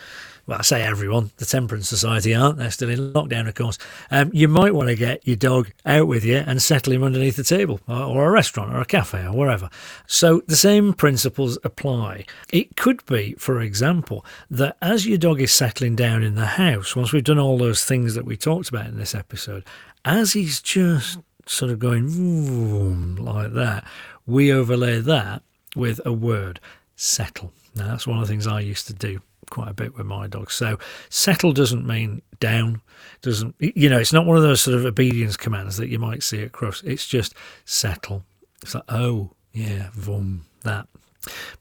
Well, 0.46 0.60
I 0.60 0.62
say 0.62 0.84
everyone, 0.84 1.32
the 1.36 1.46
Temperance 1.46 1.90
Society 1.90 2.34
aren't. 2.34 2.58
They're 2.58 2.72
still 2.72 2.90
in 2.90 3.12
lockdown, 3.12 3.50
of 3.50 3.56
course. 3.56 3.78
Um, 4.10 4.32
you 4.34 4.48
might 4.48 4.74
want 4.74 4.88
to 4.88 4.96
get 4.96 5.28
your 5.28 5.36
dog 5.36 5.70
out 5.86 6.08
with 6.08 6.24
you 6.24 6.38
and 6.38 6.62
settle 6.62 6.94
him 6.94 7.04
underneath 7.04 7.36
the 7.36 7.44
table 7.44 7.82
or, 7.90 8.04
or 8.04 8.28
a 8.30 8.32
restaurant 8.32 8.74
or 8.74 8.80
a 8.80 8.86
cafe 8.86 9.26
or 9.26 9.34
wherever. 9.34 9.70
So 10.08 10.42
the 10.48 10.56
same 10.56 10.94
principles 10.94 11.58
apply. 11.66 12.24
It 12.54 12.78
could 12.78 13.06
be, 13.06 13.34
for 13.38 13.60
example, 13.60 14.26
that 14.50 14.78
as 14.82 15.06
your 15.06 15.18
dog 15.18 15.42
is 15.42 15.52
settling 15.52 15.98
down 15.98 16.24
in 16.24 16.36
the 16.36 16.46
house, 16.46 16.96
once 16.96 17.12
we've 17.12 17.22
done 17.22 17.38
all 17.38 17.58
those 17.58 17.84
things 17.84 18.16
that 18.16 18.24
we 18.24 18.38
talked 18.38 18.70
about 18.70 18.86
in 18.86 18.98
this 18.98 19.14
episode, 19.14 19.66
as 20.06 20.32
he's 20.32 20.62
just 20.62 21.20
sort 21.50 21.72
of 21.72 21.80
going 21.80 23.16
like 23.16 23.54
that, 23.54 23.86
we 24.26 24.52
overlay 24.52 25.00
that 25.00 25.44
with 25.76 26.00
a 26.06 26.14
word, 26.14 26.60
settle. 26.96 27.54
Now, 27.76 27.88
that's 27.88 28.08
one 28.08 28.18
of 28.18 28.28
the 28.28 28.32
things 28.32 28.48
I 28.48 28.60
used 28.60 28.88
to 28.88 28.94
do 28.94 29.22
quite 29.50 29.70
a 29.70 29.74
bit 29.74 29.96
with 29.96 30.06
my 30.06 30.28
dogs. 30.28 30.54
So, 30.54 30.78
settle 31.10 31.54
doesn't 31.54 31.86
mean 31.86 32.22
down, 32.40 32.82
doesn't, 33.22 33.56
you 33.60 33.90
know, 33.90 34.00
it's 34.00 34.14
not 34.14 34.26
one 34.26 34.38
of 34.38 34.44
those 34.44 34.62
sort 34.62 34.78
of 34.78 34.86
obedience 34.86 35.38
commands 35.38 35.78
that 35.78 35.90
you 35.90 36.00
might 36.00 36.24
see 36.24 36.42
across. 36.42 36.84
It's 36.84 37.08
just 37.08 37.34
settle. 37.66 38.24
It's 38.62 38.76
like, 38.76 38.84
oh, 38.90 39.32
yeah, 39.54 39.90
vom, 39.94 40.46
that. 40.64 40.88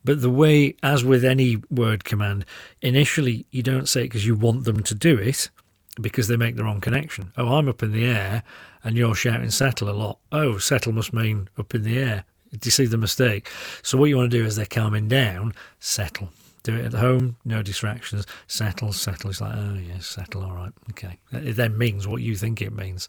But 0.05 0.21
the 0.21 0.31
way, 0.31 0.77
as 0.83 1.05
with 1.05 1.25
any 1.25 1.57
word 1.71 2.05
command, 2.05 2.45
initially 2.83 3.47
you 3.51 3.63
don't 3.63 3.89
say 3.89 4.03
it 4.03 4.05
because 4.05 4.27
you 4.27 4.35
want 4.35 4.65
them 4.65 4.83
to 4.85 4.95
do 4.95 5.17
it 5.19 5.51
because 6.01 6.29
they 6.29 6.37
make 6.37 6.57
the 6.57 6.65
wrong 6.65 6.81
connection. 6.81 7.33
Oh, 7.37 7.55
I'm 7.55 7.69
up 7.69 7.83
in 7.83 7.93
the 7.93 8.07
air 8.07 8.43
and 8.85 8.97
you're 8.97 9.15
shouting 9.15 9.51
settle 9.51 9.89
a 9.89 9.93
lot. 9.93 10.19
Oh, 10.33 10.59
settle 10.59 10.93
must 10.93 11.13
mean 11.13 11.49
up 11.59 11.75
in 11.75 11.83
the 11.83 11.99
air. 11.99 12.25
Do 12.53 12.61
you 12.65 12.71
see 12.71 12.87
the 12.87 12.97
mistake? 12.97 13.51
So 13.83 13.99
what 13.99 14.07
you 14.07 14.17
want 14.17 14.31
to 14.31 14.39
do 14.39 14.45
is 14.45 14.57
they're 14.57 14.67
calming 14.67 15.09
down, 15.09 15.55
settle. 15.81 16.31
Do 16.63 16.75
it 16.75 16.87
at 16.87 16.95
home, 16.95 17.37
no 17.45 17.63
distractions. 17.63 18.27
Settle, 18.47 18.93
settle. 18.93 19.31
It's 19.31 19.41
like, 19.41 19.55
oh 19.57 19.75
yes, 19.75 20.07
settle. 20.07 20.45
All 20.45 20.55
right, 20.55 20.73
okay. 20.91 21.19
It 21.33 21.55
then 21.55 21.77
means 21.79 22.09
what 22.09 22.23
you 22.23 22.37
think 22.37 22.61
it 22.61 22.73
means. 22.73 23.09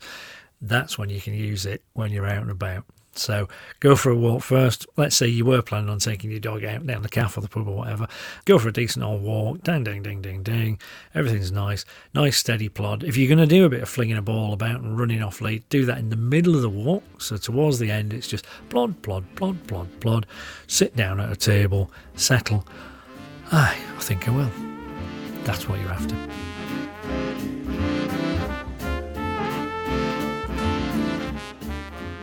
That's 0.61 0.97
when 0.97 1.09
you 1.09 1.21
can 1.21 1.33
use 1.33 1.65
it 1.65 1.83
when 1.93 2.11
you're 2.11 2.27
out 2.27 2.41
and 2.41 2.51
about. 2.51 2.85
So 3.17 3.47
go 3.79 3.95
for 3.95 4.09
a 4.09 4.15
walk 4.15 4.43
first. 4.43 4.85
Let's 4.95 5.15
say 5.15 5.27
you 5.27 5.45
were 5.45 5.61
planning 5.61 5.89
on 5.89 5.99
taking 5.99 6.31
your 6.31 6.39
dog 6.39 6.63
out 6.63 6.85
down 6.85 7.01
the 7.01 7.09
calf 7.09 7.37
or 7.37 7.41
the 7.41 7.47
pub 7.47 7.67
or 7.67 7.75
whatever. 7.75 8.07
Go 8.45 8.59
for 8.59 8.69
a 8.69 8.73
decent 8.73 9.03
old 9.03 9.21
walk. 9.21 9.63
Ding, 9.63 9.83
ding, 9.83 10.03
ding, 10.03 10.21
ding, 10.21 10.43
ding. 10.43 10.79
Everything's 11.13 11.51
nice. 11.51 11.85
Nice 12.13 12.37
steady 12.37 12.69
plod. 12.69 13.03
If 13.03 13.17
you're 13.17 13.27
going 13.27 13.47
to 13.47 13.55
do 13.55 13.65
a 13.65 13.69
bit 13.69 13.81
of 13.81 13.89
flinging 13.89 14.17
a 14.17 14.21
ball 14.21 14.53
about 14.53 14.81
and 14.81 14.99
running 14.99 15.21
off 15.21 15.41
lead, 15.41 15.67
do 15.69 15.85
that 15.85 15.97
in 15.97 16.09
the 16.09 16.15
middle 16.15 16.55
of 16.55 16.61
the 16.61 16.69
walk. 16.69 17.03
So 17.21 17.37
towards 17.37 17.79
the 17.79 17.91
end, 17.91 18.13
it's 18.13 18.27
just 18.27 18.45
plod, 18.69 19.01
plod, 19.01 19.25
plod, 19.35 19.65
plod, 19.67 19.99
plod. 19.99 20.25
Sit 20.67 20.95
down 20.95 21.19
at 21.19 21.31
a 21.31 21.35
table, 21.35 21.91
settle. 22.15 22.65
Aye, 23.51 23.77
I 23.95 23.99
think 24.01 24.27
I 24.27 24.31
will. 24.31 24.51
That's 25.43 25.67
what 25.69 25.79
you're 25.79 25.89
after. 25.89 26.15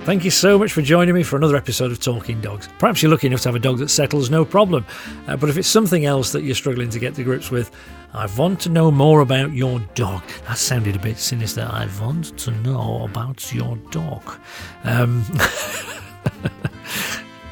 Thank 0.05 0.23
you 0.23 0.31
so 0.31 0.59
much 0.59 0.73
for 0.73 0.83
joining 0.83 1.15
me 1.15 1.23
for 1.23 1.37
another 1.37 1.57
episode 1.57 1.91
of 1.91 1.99
Talking 1.99 2.39
Dogs. 2.43 2.69
Perhaps 2.79 3.03
you're 3.03 3.11
lucky 3.11 3.27
enough 3.27 3.41
to 3.41 3.49
have 3.49 3.57
a 3.57 3.59
dog 3.59 3.79
that 3.79 3.89
settles, 3.89 4.29
no 4.29 4.45
problem. 4.45 4.85
Uh, 5.27 5.37
but 5.37 5.49
if 5.49 5.57
it's 5.57 5.67
something 5.67 6.05
else 6.05 6.31
that 6.33 6.43
you're 6.43 6.55
struggling 6.55 6.91
to 6.91 6.99
get 6.99 7.15
to 7.15 7.25
grips 7.25 7.51
with, 7.51 7.71
I 8.13 8.27
want 8.37 8.61
to 8.61 8.69
know 8.69 8.91
more 8.91 9.21
about 9.21 9.53
your 9.53 9.81
dog. 9.95 10.23
That 10.47 10.59
sounded 10.59 10.95
a 10.95 10.99
bit 10.99 11.17
sinister. 11.17 11.63
I 11.63 11.89
want 12.03 12.37
to 12.39 12.51
know 12.51 13.05
about 13.05 13.53
your 13.55 13.77
dog. 13.91 14.39
Um, 14.85 15.25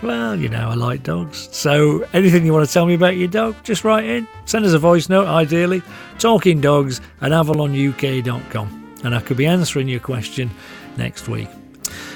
Well, 0.02 0.34
you 0.36 0.48
know, 0.48 0.68
I 0.68 0.74
like 0.74 1.04
dogs. 1.04 1.48
So 1.52 2.04
anything 2.12 2.44
you 2.44 2.52
want 2.52 2.66
to 2.66 2.72
tell 2.72 2.86
me 2.86 2.94
about 2.94 3.16
your 3.16 3.28
dog, 3.28 3.54
just 3.62 3.84
write 3.84 4.04
in. 4.04 4.26
Send 4.46 4.64
us 4.64 4.72
a 4.72 4.78
voice 4.78 5.08
note, 5.08 5.28
ideally. 5.28 5.80
Talking 6.18 6.60
Dogs 6.60 7.00
at 7.20 7.30
avalonuk.com. 7.30 8.96
And 9.04 9.14
I 9.14 9.20
could 9.20 9.36
be 9.36 9.46
answering 9.46 9.86
your 9.88 10.00
question 10.00 10.50
next 10.96 11.28
week. 11.28 11.48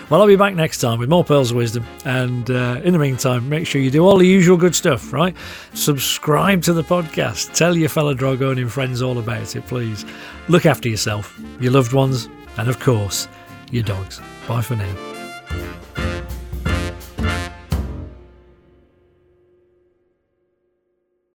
Well, 0.08 0.20
I'll 0.20 0.28
be 0.28 0.36
back 0.36 0.54
next 0.54 0.78
time 0.78 1.00
with 1.00 1.08
more 1.08 1.24
pearls 1.24 1.50
of 1.50 1.56
wisdom. 1.56 1.84
And 2.04 2.48
uh, 2.48 2.80
in 2.84 2.92
the 2.92 2.98
meantime, 2.98 3.48
make 3.48 3.66
sure 3.66 3.80
you 3.80 3.90
do 3.90 4.06
all 4.06 4.18
the 4.18 4.26
usual 4.26 4.56
good 4.56 4.74
stuff, 4.74 5.12
right? 5.12 5.34
Subscribe 5.74 6.62
to 6.62 6.72
the 6.72 6.84
podcast. 6.84 7.52
Tell 7.54 7.76
your 7.76 7.88
fellow 7.88 8.14
owning 8.42 8.68
friends 8.68 9.02
all 9.02 9.18
about 9.18 9.56
it, 9.56 9.66
please. 9.66 10.04
Look 10.48 10.64
after 10.64 10.88
yourself, 10.88 11.40
your 11.58 11.72
loved 11.72 11.92
ones, 11.92 12.28
and 12.56 12.68
of 12.68 12.78
course, 12.78 13.26
your 13.72 13.82
dogs. 13.82 14.20
Bye 14.46 14.62
for 14.62 14.76
now. 14.76 15.15